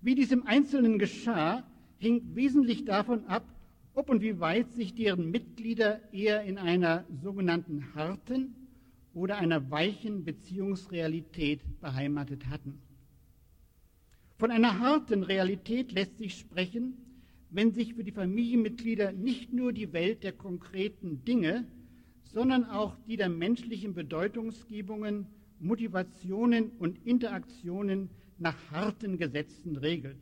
Wie 0.00 0.14
dies 0.14 0.30
im 0.30 0.46
Einzelnen 0.46 0.98
geschah, 0.98 1.66
hing 1.98 2.22
wesentlich 2.34 2.84
davon 2.84 3.24
ab, 3.26 3.44
ob 3.94 4.10
und 4.10 4.22
wie 4.22 4.38
weit 4.38 4.72
sich 4.74 4.94
deren 4.94 5.30
Mitglieder 5.30 6.00
eher 6.12 6.42
in 6.42 6.58
einer 6.58 7.04
sogenannten 7.22 7.94
harten 7.94 8.65
oder 9.16 9.38
einer 9.38 9.70
weichen 9.70 10.24
Beziehungsrealität 10.24 11.62
beheimatet 11.80 12.48
hatten. 12.50 12.82
Von 14.36 14.50
einer 14.50 14.78
harten 14.78 15.22
Realität 15.22 15.90
lässt 15.92 16.18
sich 16.18 16.38
sprechen, 16.38 16.98
wenn 17.48 17.72
sich 17.72 17.94
für 17.94 18.04
die 18.04 18.12
Familienmitglieder 18.12 19.12
nicht 19.12 19.54
nur 19.54 19.72
die 19.72 19.94
Welt 19.94 20.22
der 20.22 20.32
konkreten 20.32 21.24
Dinge, 21.24 21.66
sondern 22.24 22.66
auch 22.66 22.94
die 23.06 23.16
der 23.16 23.30
menschlichen 23.30 23.94
Bedeutungsgebungen, 23.94 25.26
Motivationen 25.60 26.72
und 26.78 27.06
Interaktionen 27.06 28.10
nach 28.36 28.70
harten 28.70 29.16
Gesetzen 29.16 29.76
regelt. 29.76 30.18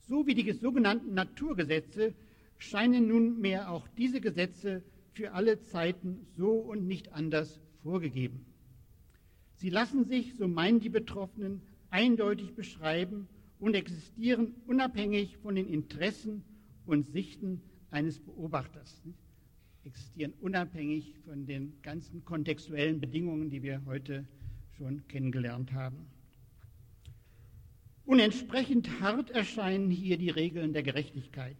So 0.00 0.26
wie 0.26 0.34
die 0.34 0.52
sogenannten 0.52 1.14
Naturgesetze 1.14 2.12
scheinen 2.58 3.08
nunmehr 3.08 3.70
auch 3.70 3.88
diese 3.96 4.20
Gesetze 4.20 4.82
für 5.12 5.32
alle 5.32 5.60
Zeiten 5.60 6.26
so 6.36 6.52
und 6.52 6.86
nicht 6.86 7.12
anders 7.12 7.60
vorgegeben. 7.82 8.46
Sie 9.54 9.70
lassen 9.70 10.04
sich, 10.04 10.34
so 10.34 10.48
meinen 10.48 10.80
die 10.80 10.88
Betroffenen, 10.88 11.62
eindeutig 11.90 12.54
beschreiben 12.54 13.28
und 13.60 13.74
existieren 13.74 14.54
unabhängig 14.66 15.38
von 15.38 15.54
den 15.54 15.68
Interessen 15.68 16.42
und 16.86 17.06
Sichten 17.06 17.60
eines 17.90 18.18
Beobachters. 18.18 19.02
Existieren 19.84 20.32
unabhängig 20.40 21.14
von 21.24 21.46
den 21.46 21.80
ganzen 21.82 22.24
kontextuellen 22.24 23.00
Bedingungen, 23.00 23.50
die 23.50 23.62
wir 23.62 23.84
heute 23.84 24.26
schon 24.76 25.06
kennengelernt 25.08 25.72
haben. 25.72 26.06
Und 28.04 28.18
entsprechend 28.18 29.00
hart 29.00 29.30
erscheinen 29.30 29.90
hier 29.90 30.18
die 30.18 30.30
Regeln 30.30 30.72
der 30.72 30.82
Gerechtigkeit. 30.82 31.56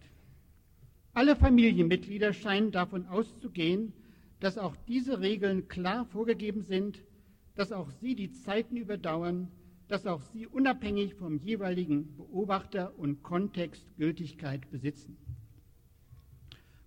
Alle 1.15 1.35
Familienmitglieder 1.35 2.33
scheinen 2.33 2.71
davon 2.71 3.05
auszugehen, 3.05 3.93
dass 4.39 4.57
auch 4.57 4.75
diese 4.87 5.21
Regeln 5.21 5.67
klar 5.67 6.05
vorgegeben 6.05 6.63
sind, 6.63 7.03
dass 7.55 7.71
auch 7.71 7.91
sie 7.91 8.15
die 8.15 8.31
Zeiten 8.31 8.75
überdauern, 8.77 9.47
dass 9.87 10.07
auch 10.07 10.23
sie 10.23 10.47
unabhängig 10.47 11.13
vom 11.13 11.37
jeweiligen 11.37 12.15
Beobachter 12.17 12.97
und 12.97 13.21
Kontext 13.21 13.85
Gültigkeit 13.97 14.71
besitzen. 14.71 15.15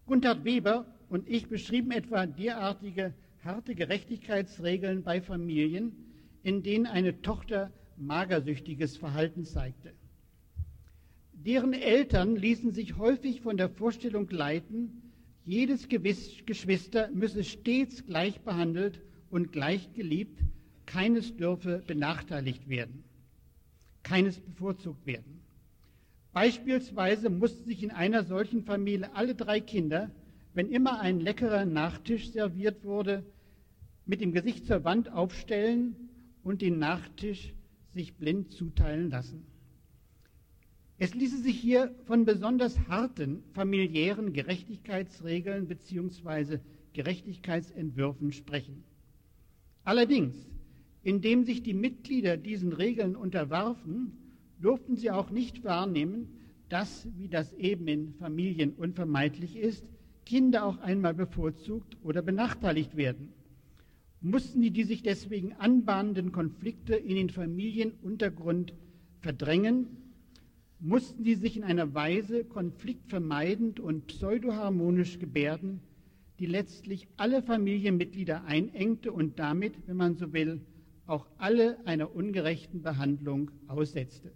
Gunther 0.07 0.45
Weber 0.45 0.87
und 1.09 1.29
ich 1.29 1.49
beschrieben 1.49 1.93
etwa 1.93 2.27
derartige 2.27 3.15
harte 3.45 3.77
Gerechtigkeitsregeln 3.77 5.05
bei 5.05 5.21
Familien, 5.21 5.93
in 6.43 6.65
denen 6.65 6.87
eine 6.87 7.23
Tochter 7.23 7.73
magersüchtiges 7.97 8.97
Verhalten 8.97 9.45
zeigte. 9.45 9.95
Deren 11.47 11.75
Eltern 11.75 12.35
ließen 12.35 12.73
sich 12.73 12.97
häufig 12.97 13.41
von 13.41 13.57
der 13.57 13.69
Vorstellung 13.69 14.29
leiten, 14.31 15.01
jedes 15.45 15.87
Geschwister 15.89 17.09
müsse 17.13 17.45
stets 17.45 18.05
gleich 18.05 18.41
behandelt 18.41 19.01
und 19.31 19.53
gleich 19.53 19.93
geliebt, 19.93 20.41
keines 20.87 21.37
dürfe 21.37 21.85
benachteiligt 21.87 22.69
werden, 22.69 23.05
keines 24.03 24.41
bevorzugt 24.41 25.07
werden. 25.07 25.41
Beispielsweise 26.33 27.31
mussten 27.31 27.65
sich 27.65 27.85
in 27.85 27.93
einer 27.93 28.25
solchen 28.25 28.65
Familie 28.65 29.15
alle 29.15 29.37
drei 29.37 29.61
Kinder, 29.61 30.11
wenn 30.53 30.69
immer 30.69 30.99
ein 31.01 31.21
leckerer 31.21 31.65
Nachtisch 31.65 32.33
serviert 32.33 32.83
wurde, 32.83 33.25
mit 34.05 34.21
dem 34.21 34.33
Gesicht 34.33 34.67
zur 34.67 34.83
Wand 34.83 35.13
aufstellen 35.13 35.95
und 36.43 36.61
den 36.61 36.81
Nachtisch 36.81 37.55
sich 37.95 38.17
blind 38.17 38.51
zuteilen 38.51 39.11
lassen. 39.11 39.47
Es 40.99 41.15
ließe 41.15 41.39
sich 41.39 41.59
hier 41.59 41.95
von 42.05 42.25
besonders 42.25 42.79
harten 42.89 43.43
familiären 43.53 44.33
Gerechtigkeitsregeln 44.33 45.67
bzw. 45.67 46.59
Gerechtigkeitsentwürfen 46.95 48.33
sprechen. 48.33 48.83
Allerdings, 49.85 50.35
indem 51.03 51.45
sich 51.45 51.63
die 51.63 51.75
Mitglieder 51.75 52.37
diesen 52.37 52.73
Regeln 52.73 53.15
unterwarfen, 53.15 54.13
durften 54.61 54.97
sie 54.97 55.11
auch 55.11 55.31
nicht 55.31 55.65
wahrnehmen, 55.65 56.29
dass, 56.69 57.07
wie 57.19 57.29
das 57.29 57.53
eben 57.55 57.87
in 57.87 58.15
Familien 58.15 58.73
unvermeidlich 58.73 59.57
ist, 59.57 59.85
Kinder 60.25 60.65
auch 60.65 60.79
einmal 60.79 61.15
bevorzugt 61.15 61.97
oder 62.03 62.23
benachteiligt 62.23 62.97
werden 62.97 63.33
mussten 64.21 64.61
die, 64.61 64.71
die 64.71 64.85
sich 64.85 65.03
deswegen 65.03 65.53
anbahnenden 65.55 66.33
Konflikte 66.33 66.95
in 66.95 67.17
den 67.17 67.31
Familienuntergrund 67.31 68.75
verdrängen, 69.21 69.87
mussten 70.79 71.25
die 71.25 71.35
sich 71.35 71.57
in 71.57 71.65
einer 71.65 71.95
Weise 71.95 72.45
konfliktvermeidend 72.45 73.81
und 73.81 74.07
pseudoharmonisch 74.07 75.19
gebärden, 75.19 75.81
die 76.39 76.47
letztlich 76.47 77.09
alle 77.17 77.43
Familienmitglieder 77.43 78.45
einengte 78.45 79.13
und 79.13 79.39
damit, 79.39 79.75
wenn 79.87 79.97
man 79.97 80.17
so 80.17 80.33
will, 80.33 80.61
auch 81.07 81.27
alle 81.39 81.79
einer 81.87 82.15
ungerechten 82.15 82.83
Behandlung 82.83 83.51
aussetzte. 83.69 84.33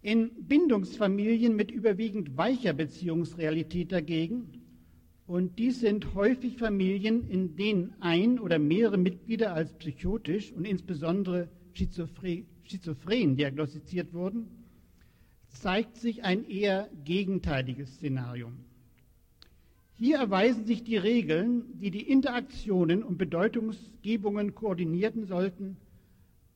In 0.00 0.30
Bindungsfamilien 0.46 1.56
mit 1.56 1.70
überwiegend 1.70 2.36
weicher 2.36 2.72
Beziehungsrealität 2.72 3.90
dagegen 3.90 4.62
und 5.26 5.58
dies 5.58 5.80
sind 5.80 6.14
häufig 6.14 6.56
Familien, 6.56 7.28
in 7.28 7.56
denen 7.56 7.94
ein 8.00 8.38
oder 8.38 8.60
mehrere 8.60 8.98
Mitglieder 8.98 9.52
als 9.52 9.72
psychotisch 9.74 10.52
und 10.52 10.64
insbesondere 10.64 11.48
schizophren 11.72 12.46
diagnostiziert 13.36 14.12
wurden, 14.12 14.48
zeigt 15.48 15.96
sich 15.96 16.24
ein 16.24 16.44
eher 16.44 16.90
gegenteiliges 17.04 17.94
Szenario. 17.94 18.52
Hier 19.98 20.18
erweisen 20.18 20.66
sich 20.66 20.84
die 20.84 20.98
Regeln, 20.98 21.78
die 21.80 21.90
die 21.90 22.08
Interaktionen 22.08 23.02
und 23.02 23.16
Bedeutungsgebungen 23.16 24.54
koordinierten 24.54 25.24
sollten, 25.24 25.78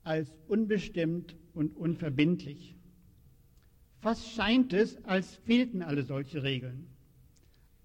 als 0.05 0.31
unbestimmt 0.47 1.37
und 1.55 1.77
unverbindlich. 1.77 2.77
Fast 4.01 4.31
scheint 4.31 4.73
es, 4.73 5.03
als 5.05 5.37
fehlten 5.37 5.83
alle 5.83 6.03
solche 6.03 6.43
Regeln. 6.43 6.87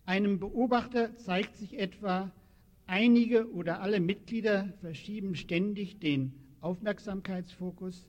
Einem 0.05 0.39
Beobachter 0.39 1.15
zeigt 1.17 1.55
sich 1.57 1.77
etwa, 1.77 2.31
einige 2.85 3.51
oder 3.51 3.81
alle 3.81 3.99
Mitglieder 3.99 4.73
verschieben 4.81 5.35
ständig 5.35 5.99
den 5.99 6.33
Aufmerksamkeitsfokus. 6.61 8.07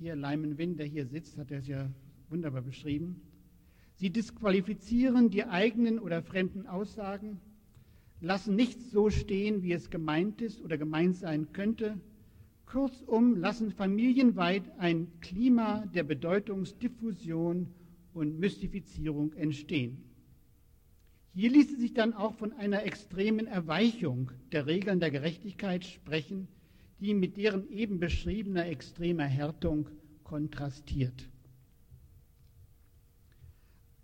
Hier 0.00 0.14
Lyman 0.14 0.58
Wynn, 0.58 0.76
der 0.76 0.86
hier 0.86 1.06
sitzt, 1.06 1.36
hat 1.38 1.50
das 1.50 1.66
ja 1.66 1.90
wunderbar 2.28 2.62
beschrieben. 2.62 3.20
Sie 3.96 4.10
disqualifizieren 4.10 5.28
die 5.28 5.42
eigenen 5.42 5.98
oder 5.98 6.22
fremden 6.22 6.68
Aussagen, 6.68 7.40
lassen 8.20 8.54
nichts 8.54 8.92
so 8.92 9.10
stehen, 9.10 9.64
wie 9.64 9.72
es 9.72 9.90
gemeint 9.90 10.40
ist 10.40 10.62
oder 10.62 10.78
gemeint 10.78 11.16
sein 11.16 11.52
könnte. 11.52 11.98
Kurzum 12.64 13.34
lassen 13.34 13.72
familienweit 13.72 14.62
ein 14.78 15.08
Klima 15.20 15.84
der 15.86 16.04
Bedeutungsdiffusion 16.04 17.66
und 18.14 18.38
Mystifizierung 18.38 19.32
entstehen. 19.32 20.04
Hier 21.34 21.50
ließe 21.50 21.76
sich 21.76 21.92
dann 21.92 22.12
auch 22.12 22.34
von 22.34 22.52
einer 22.52 22.84
extremen 22.84 23.48
Erweichung 23.48 24.30
der 24.52 24.66
Regeln 24.66 25.00
der 25.00 25.10
Gerechtigkeit 25.10 25.84
sprechen, 25.84 26.46
die 27.00 27.14
mit 27.14 27.36
deren 27.36 27.68
eben 27.70 28.00
beschriebener 28.00 28.66
extremer 28.66 29.24
Härtung 29.24 29.88
kontrastiert. 30.24 31.28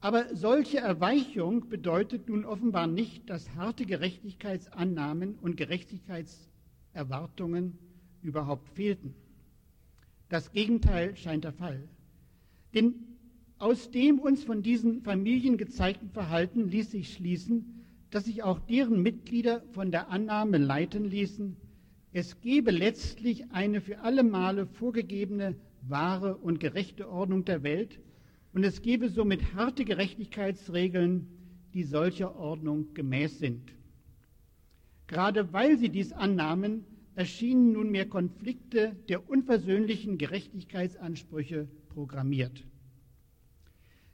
Aber 0.00 0.36
solche 0.36 0.78
Erweichung 0.78 1.68
bedeutet 1.70 2.28
nun 2.28 2.44
offenbar 2.44 2.86
nicht, 2.86 3.28
dass 3.30 3.54
harte 3.54 3.86
Gerechtigkeitsannahmen 3.86 5.36
und 5.36 5.56
Gerechtigkeitserwartungen 5.56 7.78
überhaupt 8.20 8.68
fehlten. 8.70 9.14
Das 10.28 10.52
Gegenteil 10.52 11.16
scheint 11.16 11.44
der 11.44 11.54
Fall. 11.54 11.88
Denn 12.74 12.94
aus 13.58 13.90
dem 13.90 14.18
uns 14.18 14.44
von 14.44 14.62
diesen 14.62 15.00
Familien 15.02 15.56
gezeigten 15.56 16.10
Verhalten 16.10 16.68
ließ 16.68 16.90
sich 16.90 17.14
schließen, 17.14 17.86
dass 18.10 18.26
sich 18.26 18.42
auch 18.42 18.60
deren 18.60 19.00
Mitglieder 19.02 19.62
von 19.72 19.90
der 19.90 20.10
Annahme 20.10 20.58
leiten 20.58 21.04
ließen, 21.04 21.56
es 22.14 22.40
gebe 22.40 22.70
letztlich 22.70 23.50
eine 23.50 23.80
für 23.80 23.98
alle 23.98 24.22
Male 24.22 24.66
vorgegebene 24.66 25.56
wahre 25.82 26.36
und 26.36 26.60
gerechte 26.60 27.10
Ordnung 27.10 27.44
der 27.44 27.64
Welt 27.64 27.98
und 28.52 28.62
es 28.62 28.82
gebe 28.82 29.08
somit 29.08 29.54
harte 29.54 29.84
Gerechtigkeitsregeln, 29.84 31.26
die 31.74 31.82
solcher 31.82 32.36
Ordnung 32.36 32.94
gemäß 32.94 33.40
sind. 33.40 33.72
Gerade 35.08 35.52
weil 35.52 35.76
sie 35.76 35.88
dies 35.88 36.12
annahmen, 36.12 36.84
erschienen 37.16 37.72
nunmehr 37.72 38.08
Konflikte 38.08 38.94
der 39.08 39.28
unversöhnlichen 39.28 40.16
Gerechtigkeitsansprüche 40.16 41.66
programmiert. 41.88 42.64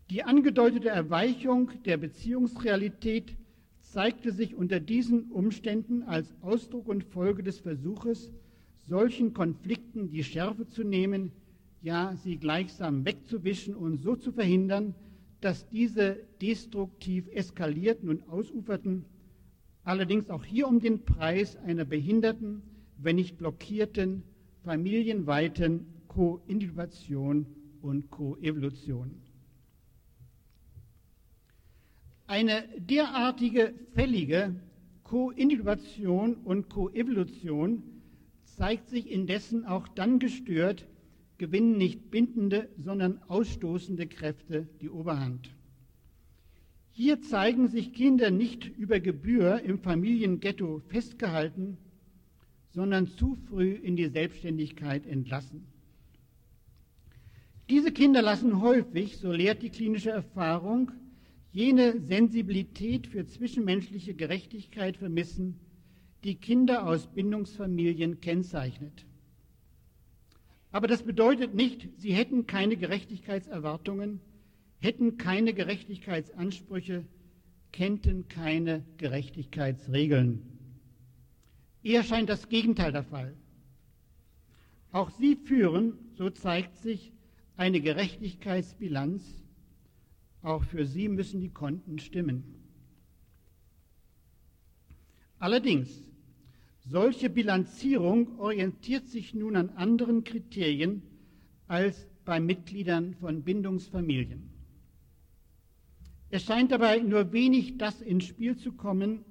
Die 0.09 0.23
angedeutete 0.23 0.89
Erweichung 0.89 1.71
der 1.85 1.99
Beziehungsrealität 1.99 3.37
zeigte 3.91 4.31
sich 4.31 4.55
unter 4.55 4.79
diesen 4.79 5.31
Umständen 5.33 6.05
als 6.05 6.33
Ausdruck 6.43 6.87
und 6.87 7.03
Folge 7.03 7.43
des 7.43 7.59
Versuches, 7.59 8.33
solchen 8.87 9.35
Konflikten 9.35 10.09
die 10.09 10.23
Schärfe 10.23 10.69
zu 10.69 10.85
nehmen, 10.85 11.33
ja 11.83 12.15
sie 12.23 12.37
gleichsam 12.37 13.05
wegzuwischen 13.05 13.75
und 13.75 14.01
so 14.01 14.15
zu 14.15 14.31
verhindern, 14.31 14.95
dass 15.41 15.69
diese 15.69 16.19
destruktiv 16.41 17.29
eskalierten 17.33 18.09
und 18.09 18.29
ausuferten, 18.29 19.05
allerdings 19.83 20.31
auch 20.31 20.45
hier 20.45 20.69
um 20.69 20.79
den 20.79 21.05
Preis 21.05 21.57
einer 21.57 21.85
behinderten, 21.85 22.63
wenn 22.97 23.17
nicht 23.17 23.39
blockierten, 23.39 24.23
familienweiten 24.63 25.87
Koindividuation 26.07 27.47
und 27.83 28.11
Koevolution. 28.11 29.30
Eine 32.31 32.63
derartige 32.79 33.75
fällige 33.93 34.55
Koindividuation 35.03 36.37
und 36.37 36.69
Koevolution 36.69 37.83
zeigt 38.45 38.89
sich 38.89 39.11
indessen 39.11 39.65
auch 39.65 39.89
dann 39.89 40.21
gestört, 40.21 40.87
gewinnen 41.39 41.77
nicht 41.77 42.13
bindende, 42.13 42.69
sondern 42.79 43.21
ausstoßende 43.27 44.07
Kräfte 44.07 44.69
die 44.81 44.91
Oberhand. 44.91 45.51
Hier 46.93 47.21
zeigen 47.21 47.67
sich 47.67 47.93
Kinder 47.95 48.31
nicht 48.31 48.65
über 48.79 49.01
Gebühr 49.01 49.61
im 49.65 49.81
Familienghetto 49.81 50.83
festgehalten, 50.87 51.79
sondern 52.69 53.09
zu 53.09 53.35
früh 53.49 53.73
in 53.73 53.97
die 53.97 54.07
Selbstständigkeit 54.07 55.05
entlassen. 55.05 55.67
Diese 57.69 57.91
Kinder 57.91 58.23
lassen 58.23 58.61
häufig, 58.61 59.17
so 59.17 59.33
lehrt 59.33 59.65
die 59.65 59.71
klinische 59.71 60.11
Erfahrung, 60.11 60.93
jene 61.53 62.01
Sensibilität 62.01 63.07
für 63.07 63.27
zwischenmenschliche 63.27 64.15
Gerechtigkeit 64.15 64.97
vermissen, 64.97 65.59
die 66.25 66.37
Kinder 66.37 66.87
aus 66.87 67.07
Bindungsfamilien 67.07 68.21
kennzeichnet. 68.21 69.07
Aber 70.73 70.87
das 70.87 71.03
bedeutet 71.03 71.55
nicht, 71.55 71.89
sie 71.97 72.13
hätten 72.13 72.47
keine 72.47 72.77
Gerechtigkeitserwartungen, 72.77 74.21
hätten 74.79 75.17
keine 75.17 75.53
Gerechtigkeitsansprüche, 75.53 77.05
kennten 77.73 78.29
keine 78.29 78.85
Gerechtigkeitsregeln. 78.99 80.43
Eher 81.83 82.05
scheint 82.05 82.29
das 82.29 82.49
Gegenteil 82.49 82.93
der 82.93 83.05
Fall. 83.05 83.35
Auch 84.93 85.11
sie 85.11 85.37
führen, 85.37 85.95
so 86.15 86.31
zeigt 86.31 86.77
sich, 86.77 87.13
eine 87.57 87.81
Gerechtigkeitsbilanz, 87.81 89.23
auch 90.43 90.65
für 90.65 90.87
sie 90.87 91.09
müssen 91.09 91.41
die 91.41 91.51
Konten 91.51 91.99
stimmen. 91.99 92.45
Allerdings, 95.39 96.05
solche 96.87 97.31
Bilanzierung 97.31 98.39
orientiert 98.39 99.09
sich 99.09 99.35
nun 99.35 99.57
an 99.57 99.71
anderen 99.71 100.25
Kriterien 100.25 101.03
als 101.67 102.07
bei 102.25 102.41
Mitgliedern 102.41 103.15
von 103.15 103.43
Bindungsfamilien. 103.43 104.51
Es 106.31 106.45
scheint 106.45 106.71
dabei 106.71 106.99
nur 106.99 107.33
wenig 107.33 107.79
das 107.79 108.01
ins 108.01 108.25
Spiel 108.25 108.57
zu 108.57 108.73
kommen, 108.73 109.25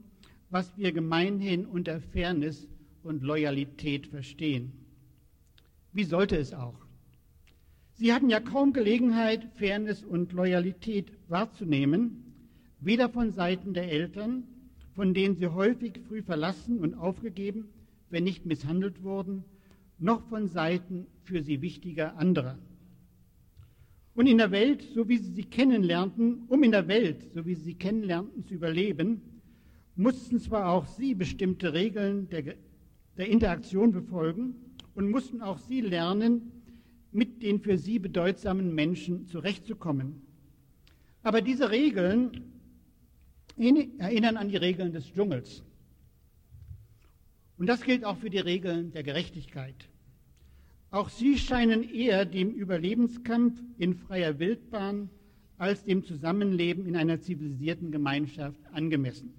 was 0.49 0.75
wir 0.77 0.91
gemeinhin 0.91 1.65
unter 1.65 2.01
Fairness 2.01 2.67
und 3.03 3.23
Loyalität 3.23 4.07
verstehen. 4.07 4.73
Wie 5.93 6.03
sollte 6.03 6.37
es 6.37 6.53
auch? 6.53 6.88
Sie 7.99 8.13
hatten 8.13 8.29
ja 8.29 8.39
kaum 8.39 8.71
Gelegenheit, 8.71 9.43
Fairness 9.55 10.05
und 10.05 10.31
Loyalität 10.31 11.11
wahrzunehmen, 11.27 12.23
weder 12.79 13.09
von 13.09 13.33
Seiten 13.33 13.73
der 13.73 13.91
Eltern, 13.91 14.45
von 14.95 15.13
denen 15.13 15.35
sie 15.35 15.47
häufig 15.47 15.99
früh 16.07 16.21
verlassen 16.21 16.79
und 16.79 16.93
aufgegeben, 16.93 17.67
wenn 18.09 18.23
nicht 18.23 18.45
misshandelt 18.45 19.03
wurden, 19.03 19.43
noch 19.97 20.21
von 20.29 20.47
Seiten 20.47 21.07
für 21.23 21.43
sie 21.43 21.61
wichtiger 21.61 22.17
anderer. 22.17 22.57
Und 24.15 24.27
in 24.27 24.37
der 24.37 24.51
Welt, 24.51 24.81
so 24.93 25.09
wie 25.09 25.17
sie 25.17 25.33
sie 25.33 25.43
kennenlernten, 25.43 26.43
um 26.47 26.63
in 26.63 26.71
der 26.71 26.87
Welt, 26.87 27.33
so 27.33 27.45
wie 27.45 27.55
sie 27.55 27.63
sie 27.63 27.75
kennenlernten, 27.75 28.45
zu 28.45 28.53
überleben, 28.53 29.21
mussten 29.97 30.39
zwar 30.39 30.69
auch 30.69 30.87
sie 30.87 31.15
bestimmte 31.15 31.73
Regeln 31.73 32.29
der, 32.29 32.55
der 33.17 33.27
Interaktion 33.27 33.91
befolgen 33.91 34.55
und 34.95 35.11
mussten 35.11 35.41
auch 35.41 35.57
sie 35.57 35.81
lernen, 35.81 36.58
mit 37.11 37.41
den 37.41 37.59
für 37.59 37.77
sie 37.77 37.99
bedeutsamen 37.99 38.73
Menschen 38.73 39.27
zurechtzukommen. 39.27 40.21
Aber 41.23 41.41
diese 41.41 41.69
Regeln 41.69 42.53
erinnern 43.57 44.37
an 44.37 44.49
die 44.49 44.57
Regeln 44.57 44.93
des 44.93 45.11
Dschungels. 45.13 45.63
Und 47.57 47.67
das 47.67 47.81
gilt 47.81 48.05
auch 48.05 48.17
für 48.17 48.29
die 48.29 48.37
Regeln 48.39 48.91
der 48.91 49.03
Gerechtigkeit. 49.03 49.75
Auch 50.91 51.09
sie 51.09 51.37
scheinen 51.37 51.83
eher 51.83 52.25
dem 52.25 52.51
Überlebenskampf 52.51 53.61
in 53.77 53.95
freier 53.95 54.39
Wildbahn 54.39 55.09
als 55.57 55.83
dem 55.83 56.03
Zusammenleben 56.05 56.85
in 56.85 56.95
einer 56.95 57.19
zivilisierten 57.19 57.91
Gemeinschaft 57.91 58.59
angemessen. 58.71 59.33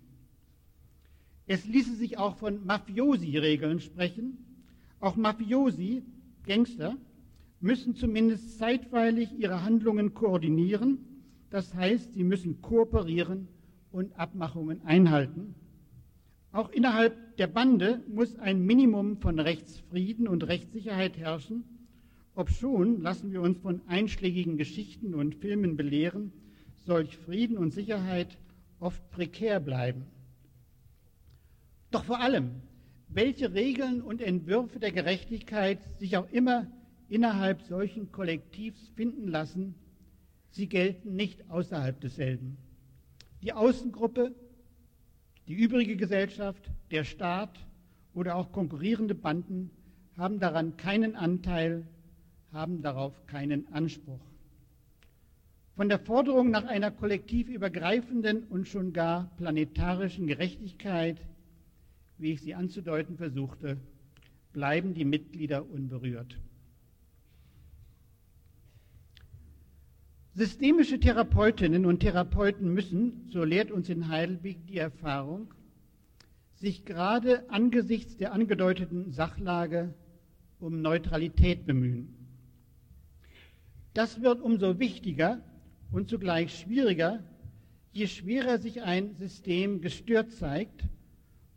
Es 1.47 1.65
ließe 1.65 1.97
sich 1.97 2.19
auch 2.19 2.37
von 2.37 2.65
Mafiosi-Regeln 2.67 3.81
sprechen. 3.81 4.39
Auch 5.01 5.17
Mafiosi, 5.17 6.03
Gangster, 6.47 6.97
müssen 7.61 7.95
zumindest 7.95 8.59
zeitweilig 8.59 9.31
ihre 9.39 9.63
Handlungen 9.63 10.15
koordinieren. 10.15 10.99
Das 11.51 11.75
heißt, 11.75 12.15
sie 12.15 12.25
müssen 12.25 12.63
kooperieren 12.63 13.49
und 13.93 14.19
Abmachungen 14.19 14.83
einhalten. 14.85 15.55
Auch 16.53 16.71
innerhalb 16.71 17.37
der 17.37 17.47
Bande 17.47 18.03
muss 18.09 18.37
ein 18.39 18.65
Minimum 18.65 19.19
von 19.19 19.39
Rechtsfrieden 19.39 20.27
und 20.27 20.47
Rechtssicherheit 20.49 21.17
herrschen. 21.17 21.65
Obschon, 22.35 23.03
lassen 23.03 23.33
wir 23.33 23.43
uns 23.43 23.59
von 23.59 23.83
einschlägigen 23.87 24.57
Geschichten 24.57 25.15
und 25.15 25.35
Filmen 25.35 25.77
belehren, 25.77 26.33
solch 26.87 27.17
Frieden 27.19 27.57
und 27.57 27.73
Sicherheit 27.73 28.39
oft 28.81 29.11
prekär 29.11 29.61
bleiben. 29.61 30.07
Doch 31.91 32.05
vor 32.05 32.21
allem, 32.21 32.51
welche 33.09 33.53
Regeln 33.53 34.01
und 34.01 34.23
Entwürfe 34.23 34.79
der 34.79 34.93
Gerechtigkeit 34.93 35.83
sich 35.99 36.17
auch 36.17 36.31
immer 36.31 36.67
innerhalb 37.11 37.63
solchen 37.63 38.13
Kollektivs 38.13 38.89
finden 38.95 39.29
lassen, 39.29 39.75
sie 40.51 40.69
gelten 40.69 41.17
nicht 41.17 41.51
außerhalb 41.51 42.01
desselben. 42.01 42.57
Die 43.43 43.53
Außengruppe, 43.53 44.35
die 45.49 45.55
übrige 45.55 45.97
Gesellschaft, 45.97 46.71
der 46.93 47.05
Staat 47.05 47.59
oder 48.15 48.37
auch 48.37 48.53
konkurrierende 48.53 49.15
Banden 49.15 49.71
haben 50.17 50.39
daran 50.39 50.77
keinen 50.77 51.17
Anteil, 51.17 51.85
haben 52.53 52.81
darauf 52.81 53.27
keinen 53.27 53.73
Anspruch. 53.73 54.21
Von 55.75 55.89
der 55.89 55.99
Forderung 55.99 56.51
nach 56.51 56.65
einer 56.65 56.91
kollektivübergreifenden 56.91 58.45
und 58.45 58.69
schon 58.69 58.93
gar 58.93 59.35
planetarischen 59.37 60.27
Gerechtigkeit, 60.27 61.21
wie 62.19 62.33
ich 62.33 62.43
sie 62.43 62.55
anzudeuten 62.55 63.17
versuchte, 63.17 63.79
bleiben 64.53 64.95
die 64.95 65.05
Mitglieder 65.05 65.69
unberührt. 65.69 66.37
Systemische 70.41 70.99
Therapeutinnen 70.99 71.85
und 71.85 72.01
Therapeuten 72.01 72.73
müssen, 72.73 73.29
so 73.29 73.45
lehrt 73.45 73.71
uns 73.71 73.91
in 73.91 74.09
Heidelberg 74.09 74.57
die 74.69 74.79
Erfahrung, 74.79 75.53
sich 76.55 76.87
gerade 76.87 77.45
angesichts 77.51 78.17
der 78.17 78.33
angedeuteten 78.33 79.13
Sachlage 79.13 79.93
um 80.59 80.81
Neutralität 80.81 81.67
bemühen. 81.67 82.17
Das 83.93 84.23
wird 84.23 84.41
umso 84.41 84.79
wichtiger 84.79 85.43
und 85.93 86.09
zugleich 86.09 86.59
schwieriger, 86.59 87.23
je 87.93 88.07
schwerer 88.07 88.57
sich 88.57 88.81
ein 88.81 89.17
System 89.17 89.83
gestört 89.83 90.33
zeigt 90.33 90.85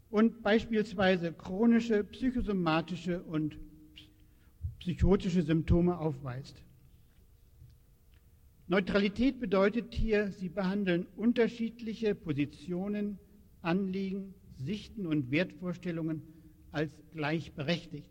und 0.09 0.43
beispielsweise 0.43 1.31
chronische 1.31 2.03
psychosomatische 2.03 3.23
und 3.23 3.57
psychotische 4.79 5.41
Symptome 5.41 5.97
aufweist. 5.97 6.61
Neutralität 8.67 9.39
bedeutet 9.39 9.93
hier, 9.93 10.31
sie 10.31 10.47
behandeln 10.49 11.05
unterschiedliche 11.17 12.15
Positionen 12.15 13.19
Anliegen, 13.61 14.33
Sichten 14.57 15.05
und 15.05 15.31
Wertvorstellungen 15.31 16.21
als 16.71 16.91
gleichberechtigt. 17.11 18.09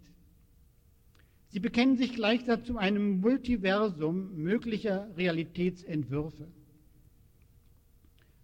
Sie 1.48 1.60
bekennen 1.60 1.96
sich 1.96 2.14
gleichsam 2.14 2.64
zu 2.64 2.76
einem 2.76 3.20
Multiversum 3.20 4.36
möglicher 4.36 5.14
Realitätsentwürfe. 5.16 6.48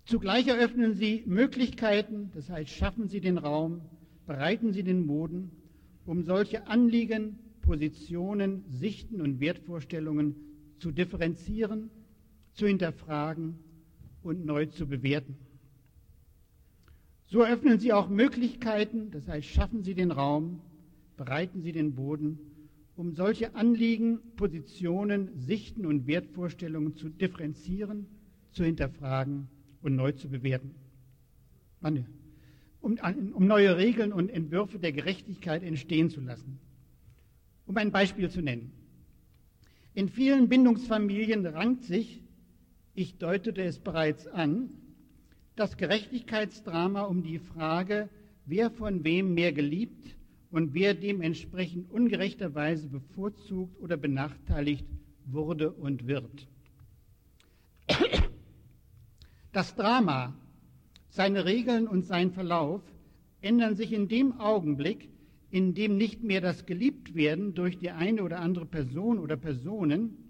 Zugleich 0.04 0.46
eröffnen 0.46 0.94
sie 0.94 1.22
Möglichkeiten, 1.26 2.30
das 2.34 2.48
heißt 2.48 2.70
schaffen 2.70 3.08
sie 3.08 3.20
den 3.20 3.36
Raum, 3.36 3.82
bereiten 4.26 4.72
sie 4.72 4.82
den 4.82 5.06
Boden, 5.06 5.50
um 6.06 6.22
solche 6.22 6.66
Anliegen, 6.66 7.38
Positionen, 7.60 8.64
Sichten 8.68 9.20
und 9.20 9.40
Wertvorstellungen 9.40 10.36
zu 10.78 10.90
differenzieren, 10.90 11.90
zu 12.58 12.66
hinterfragen 12.66 13.56
und 14.22 14.44
neu 14.44 14.66
zu 14.66 14.86
bewerten. 14.86 15.36
So 17.26 17.42
eröffnen 17.42 17.78
sie 17.78 17.92
auch 17.92 18.08
Möglichkeiten, 18.08 19.12
das 19.12 19.28
heißt 19.28 19.46
schaffen 19.46 19.84
sie 19.84 19.94
den 19.94 20.10
Raum, 20.10 20.60
bereiten 21.16 21.62
sie 21.62 21.72
den 21.72 21.94
Boden, 21.94 22.38
um 22.96 23.12
solche 23.12 23.54
Anliegen, 23.54 24.18
Positionen, 24.34 25.30
Sichten 25.38 25.86
und 25.86 26.08
Wertvorstellungen 26.08 26.96
zu 26.96 27.08
differenzieren, 27.08 28.06
zu 28.50 28.64
hinterfragen 28.64 29.46
und 29.82 29.94
neu 29.94 30.10
zu 30.12 30.28
bewerten. 30.28 30.74
Um, 32.80 32.98
um 33.34 33.46
neue 33.46 33.76
Regeln 33.76 34.12
und 34.12 34.30
Entwürfe 34.30 34.80
der 34.80 34.90
Gerechtigkeit 34.90 35.62
entstehen 35.62 36.10
zu 36.10 36.20
lassen. 36.20 36.58
Um 37.66 37.76
ein 37.76 37.92
Beispiel 37.92 38.30
zu 38.30 38.42
nennen. 38.42 38.72
In 39.94 40.08
vielen 40.08 40.48
Bindungsfamilien 40.48 41.46
rankt 41.46 41.84
sich, 41.84 42.20
ich 42.98 43.16
deutete 43.16 43.62
es 43.62 43.78
bereits 43.78 44.26
an, 44.26 44.70
das 45.54 45.76
Gerechtigkeitsdrama 45.76 47.02
um 47.02 47.22
die 47.22 47.38
Frage, 47.38 48.08
wer 48.44 48.72
von 48.72 49.04
wem 49.04 49.34
mehr 49.34 49.52
geliebt 49.52 50.16
und 50.50 50.74
wer 50.74 50.94
dementsprechend 50.94 51.88
ungerechterweise 51.92 52.88
bevorzugt 52.88 53.80
oder 53.80 53.96
benachteiligt 53.96 54.84
wurde 55.26 55.70
und 55.70 56.08
wird. 56.08 56.48
Das 59.52 59.76
Drama, 59.76 60.34
seine 61.08 61.44
Regeln 61.44 61.86
und 61.86 62.04
sein 62.04 62.32
Verlauf 62.32 62.82
ändern 63.40 63.76
sich 63.76 63.92
in 63.92 64.08
dem 64.08 64.40
Augenblick, 64.40 65.08
in 65.52 65.72
dem 65.72 65.96
nicht 65.96 66.24
mehr 66.24 66.40
das 66.40 66.66
Geliebtwerden 66.66 67.54
durch 67.54 67.78
die 67.78 67.90
eine 67.90 68.24
oder 68.24 68.40
andere 68.40 68.66
Person 68.66 69.20
oder 69.20 69.36
Personen, 69.36 70.27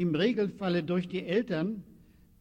im 0.00 0.14
Regelfalle 0.14 0.82
durch 0.82 1.08
die 1.08 1.22
Eltern, 1.22 1.82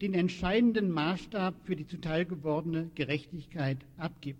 den 0.01 0.13
entscheidenden 0.13 0.89
Maßstab 0.91 1.55
für 1.65 1.75
die 1.75 1.85
zuteil 1.85 2.23
gewordene 2.23 2.89
Gerechtigkeit 2.95 3.79
abgibt. 3.97 4.39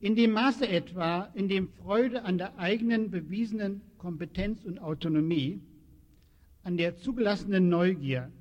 In 0.00 0.16
dem 0.16 0.32
Maße 0.32 0.68
etwa, 0.68 1.30
in 1.34 1.48
dem 1.48 1.68
Freude 1.68 2.24
an 2.24 2.38
der 2.38 2.58
eigenen 2.58 3.12
bewiesenen 3.12 3.82
Kompetenz 3.98 4.64
und 4.64 4.80
Autonomie, 4.80 5.60
an 6.64 6.76
der 6.76 6.96
zugelassenen 6.96 7.68
Neugier, 7.68 8.32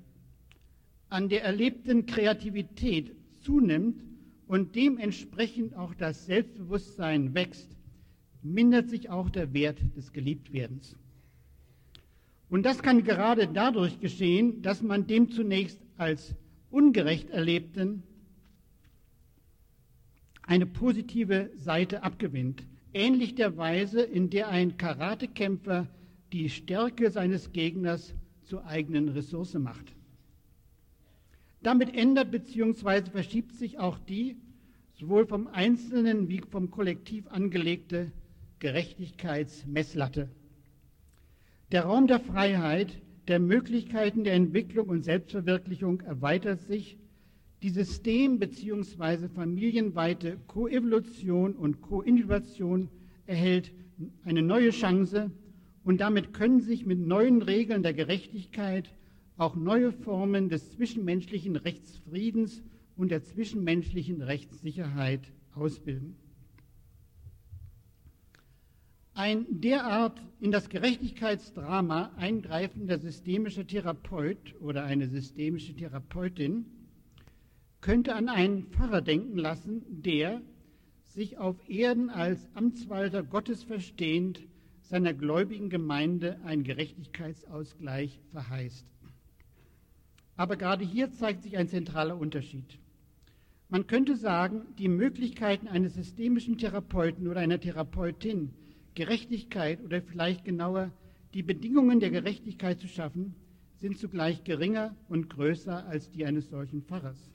an 1.09 1.29
der 1.29 1.43
erlebten 1.43 2.07
Kreativität 2.07 3.15
zunimmt 3.41 4.01
und 4.47 4.75
dementsprechend 4.75 5.75
auch 5.75 5.93
das 5.93 6.25
Selbstbewusstsein 6.25 7.35
wächst, 7.35 7.69
mindert 8.41 8.89
sich 8.89 9.11
auch 9.11 9.29
der 9.29 9.53
Wert 9.53 9.77
des 9.95 10.11
Geliebtwerdens. 10.11 10.95
Und 12.49 12.63
das 12.63 12.81
kann 12.81 13.03
gerade 13.03 13.47
dadurch 13.47 13.99
geschehen, 13.99 14.61
dass 14.61 14.81
man 14.81 15.07
dem 15.07 15.31
zunächst 15.31 15.81
als 15.97 16.35
ungerecht 16.69 17.29
Erlebten 17.29 18.03
eine 20.43 20.65
positive 20.65 21.51
Seite 21.57 22.03
abgewinnt, 22.03 22.63
ähnlich 22.93 23.35
der 23.35 23.57
Weise, 23.57 24.01
in 24.01 24.29
der 24.29 24.47
ein 24.47 24.77
Karatekämpfer 24.77 25.87
die 26.31 26.49
Stärke 26.49 27.11
seines 27.11 27.51
Gegners 27.51 28.13
zur 28.45 28.65
eigenen 28.65 29.09
Ressource 29.09 29.55
macht. 29.55 29.93
Damit 31.61 31.93
ändert 31.93 32.31
bzw. 32.31 33.09
verschiebt 33.11 33.55
sich 33.55 33.77
auch 33.77 33.99
die 33.99 34.37
sowohl 34.93 35.27
vom 35.27 35.47
Einzelnen 35.47 36.29
wie 36.29 36.41
vom 36.49 36.71
Kollektiv 36.71 37.27
angelegte 37.27 38.11
Gerechtigkeitsmesslatte. 38.59 40.29
Der 41.73 41.83
Raum 41.83 42.07
der 42.07 42.21
Freiheit, 42.21 43.01
der 43.27 43.39
Möglichkeiten 43.39 44.23
der 44.23 44.35
Entwicklung 44.35 44.87
und 44.87 45.03
Selbstverwirklichung 45.03 45.99
erweitert 45.99 46.61
sich 46.61 46.97
die 47.61 47.71
System- 47.71 48.39
bzw. 48.39 49.27
familienweite 49.27 50.37
Koevolution 50.47 51.53
und 51.57 51.81
Koinnovation 51.81 52.87
erhält 53.25 53.73
eine 54.23 54.43
neue 54.43 54.69
Chance 54.69 55.29
und 55.83 55.99
damit 55.99 56.33
können 56.33 56.61
sich 56.61 56.85
mit 56.85 56.99
neuen 56.99 57.41
Regeln 57.41 57.83
der 57.83 57.93
Gerechtigkeit 57.93 58.89
auch 59.35 59.57
neue 59.57 59.91
Formen 59.91 60.47
des 60.47 60.71
zwischenmenschlichen 60.71 61.57
Rechtsfriedens 61.57 62.63
und 62.95 63.11
der 63.11 63.23
zwischenmenschlichen 63.23 64.21
Rechtssicherheit 64.21 65.33
ausbilden. 65.53 66.15
Ein 69.17 69.47
derart 69.49 70.21
in 70.39 70.51
das 70.51 70.69
Gerechtigkeitsdrama 70.69 72.11
eingreifender 72.17 72.99
systemischer 72.99 73.65
Therapeut 73.65 74.53
oder 74.61 74.83
eine 74.83 75.07
systemische 75.07 75.73
Therapeutin 75.73 76.67
könnte 77.81 78.13
an 78.13 78.29
einen 78.29 78.67
Pfarrer 78.67 79.01
denken 79.01 79.39
lassen, 79.39 79.81
der, 79.89 80.43
sich 81.01 81.39
auf 81.39 81.67
Erden 81.67 82.11
als 82.11 82.47
Amtswalter 82.53 83.23
Gottes 83.23 83.63
verstehend, 83.63 84.43
seiner 84.81 85.15
gläubigen 85.15 85.71
Gemeinde 85.71 86.39
einen 86.43 86.63
Gerechtigkeitsausgleich 86.63 88.19
verheißt. 88.29 88.85
Aber 90.35 90.57
gerade 90.57 90.85
hier 90.85 91.11
zeigt 91.11 91.41
sich 91.41 91.57
ein 91.57 91.69
zentraler 91.69 92.19
Unterschied. 92.19 92.77
Man 93.67 93.87
könnte 93.87 94.15
sagen, 94.15 94.67
die 94.77 94.89
Möglichkeiten 94.89 95.67
eines 95.67 95.95
systemischen 95.95 96.59
Therapeuten 96.59 97.27
oder 97.27 97.39
einer 97.39 97.59
Therapeutin, 97.59 98.53
Gerechtigkeit 98.97 99.83
oder 99.83 100.01
vielleicht 100.01 100.43
genauer 100.43 100.91
die 101.35 101.43
Bedingungen 101.43 101.99
der 101.99 102.09
Gerechtigkeit 102.09 102.79
zu 102.79 102.87
schaffen, 102.87 103.35
sind 103.75 103.99
zugleich 103.99 104.43
geringer 104.43 104.95
und 105.07 105.29
größer 105.29 105.85
als 105.85 106.09
die 106.09 106.25
eines 106.25 106.49
solchen 106.49 106.81
Pfarrers. 106.81 107.29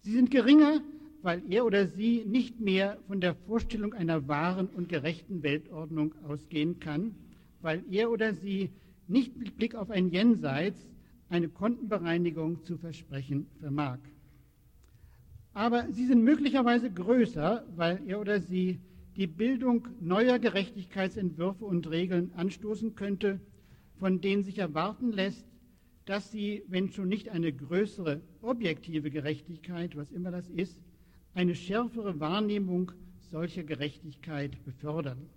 Sie 0.00 0.12
sind 0.12 0.30
geringer, 0.30 0.80
weil 1.20 1.42
er 1.50 1.66
oder 1.66 1.88
sie 1.88 2.24
nicht 2.24 2.60
mehr 2.60 2.96
von 3.06 3.20
der 3.20 3.34
Vorstellung 3.34 3.92
einer 3.92 4.28
wahren 4.28 4.66
und 4.66 4.88
gerechten 4.88 5.42
Weltordnung 5.42 6.14
ausgehen 6.24 6.80
kann, 6.80 7.14
weil 7.60 7.84
er 7.90 8.10
oder 8.10 8.32
sie 8.32 8.70
nicht 9.08 9.36
mit 9.36 9.58
Blick 9.58 9.74
auf 9.74 9.90
ein 9.90 10.08
Jenseits 10.08 10.88
eine 11.28 11.50
Kontenbereinigung 11.50 12.64
zu 12.64 12.78
versprechen 12.78 13.46
vermag. 13.60 13.98
Aber 15.52 15.86
sie 15.92 16.06
sind 16.06 16.24
möglicherweise 16.24 16.90
größer, 16.90 17.66
weil 17.76 18.00
er 18.06 18.20
oder 18.20 18.40
sie 18.40 18.80
die 19.18 19.26
Bildung 19.26 19.88
neuer 20.00 20.38
Gerechtigkeitsentwürfe 20.38 21.64
und 21.64 21.90
Regeln 21.90 22.32
anstoßen 22.36 22.94
könnte, 22.94 23.40
von 23.96 24.20
denen 24.20 24.44
sich 24.44 24.58
erwarten 24.58 25.10
lässt, 25.10 25.44
dass 26.04 26.30
sie, 26.30 26.62
wenn 26.68 26.92
schon 26.92 27.08
nicht 27.08 27.28
eine 27.28 27.52
größere 27.52 28.20
objektive 28.42 29.10
Gerechtigkeit, 29.10 29.96
was 29.96 30.12
immer 30.12 30.30
das 30.30 30.48
ist, 30.48 30.80
eine 31.34 31.56
schärfere 31.56 32.20
Wahrnehmung 32.20 32.92
solcher 33.18 33.64
Gerechtigkeit 33.64 34.64
befördern. 34.64 35.28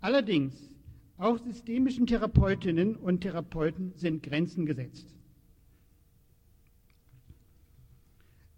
Allerdings, 0.00 0.68
auch 1.16 1.38
systemischen 1.38 2.08
Therapeutinnen 2.08 2.96
und 2.96 3.20
Therapeuten 3.20 3.92
sind 3.94 4.24
Grenzen 4.24 4.66
gesetzt. 4.66 5.14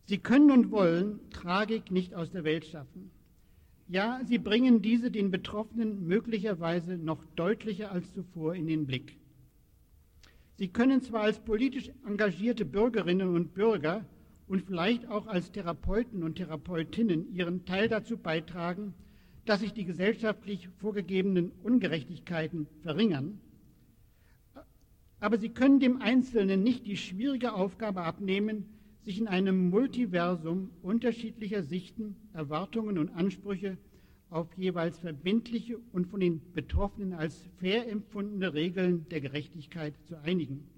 Sie 0.06 0.18
können 0.18 0.50
und 0.50 0.70
wollen 0.70 1.20
Tragik 1.28 1.90
nicht 1.90 2.14
aus 2.14 2.30
der 2.30 2.44
Welt 2.44 2.64
schaffen. 2.64 3.10
Ja, 3.92 4.20
sie 4.24 4.38
bringen 4.38 4.82
diese 4.82 5.10
den 5.10 5.32
Betroffenen 5.32 6.06
möglicherweise 6.06 6.96
noch 6.96 7.24
deutlicher 7.34 7.90
als 7.90 8.14
zuvor 8.14 8.54
in 8.54 8.68
den 8.68 8.86
Blick. 8.86 9.18
Sie 10.58 10.68
können 10.68 11.02
zwar 11.02 11.22
als 11.22 11.40
politisch 11.40 11.90
engagierte 12.06 12.64
Bürgerinnen 12.64 13.34
und 13.34 13.52
Bürger 13.52 14.04
und 14.46 14.62
vielleicht 14.62 15.08
auch 15.08 15.26
als 15.26 15.50
Therapeuten 15.50 16.22
und 16.22 16.36
Therapeutinnen 16.36 17.34
ihren 17.34 17.64
Teil 17.64 17.88
dazu 17.88 18.16
beitragen, 18.16 18.94
dass 19.44 19.58
sich 19.58 19.72
die 19.72 19.86
gesellschaftlich 19.86 20.68
vorgegebenen 20.78 21.50
Ungerechtigkeiten 21.64 22.68
verringern, 22.82 23.40
aber 25.18 25.36
sie 25.36 25.48
können 25.48 25.80
dem 25.80 26.00
Einzelnen 26.00 26.62
nicht 26.62 26.86
die 26.86 26.96
schwierige 26.96 27.54
Aufgabe 27.54 28.02
abnehmen, 28.02 28.66
sich 29.04 29.18
in 29.18 29.28
einem 29.28 29.70
Multiversum 29.70 30.70
unterschiedlicher 30.82 31.62
Sichten, 31.62 32.16
Erwartungen 32.32 32.98
und 32.98 33.10
Ansprüche 33.10 33.78
auf 34.28 34.46
jeweils 34.56 34.98
verbindliche 34.98 35.78
und 35.92 36.06
von 36.06 36.20
den 36.20 36.40
Betroffenen 36.52 37.14
als 37.14 37.48
fair 37.58 37.90
empfundene 37.90 38.54
Regeln 38.54 39.06
der 39.10 39.20
Gerechtigkeit 39.20 39.94
zu 40.06 40.20
einigen. 40.22 40.68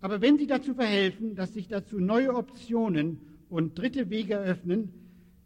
Aber 0.00 0.20
wenn 0.20 0.38
sie 0.38 0.46
dazu 0.46 0.74
verhelfen, 0.74 1.34
dass 1.34 1.54
sich 1.54 1.68
dazu 1.68 1.98
neue 1.98 2.34
Optionen 2.34 3.18
und 3.48 3.78
dritte 3.78 4.10
Wege 4.10 4.34
eröffnen, 4.34 4.92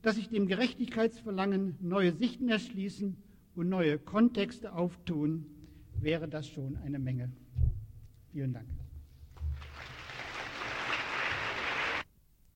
dass 0.03 0.17
sich 0.17 0.29
dem 0.29 0.47
Gerechtigkeitsverlangen 0.47 1.77
neue 1.81 2.13
Sichten 2.13 2.49
erschließen 2.49 3.17
und 3.55 3.69
neue 3.69 3.99
Kontexte 3.99 4.75
auftun, 4.75 5.47
wäre 6.01 6.29
das 6.29 6.49
schon 6.49 6.77
eine 6.79 6.99
Menge. 6.99 7.31
Vielen 8.33 8.53
Dank. 8.53 8.82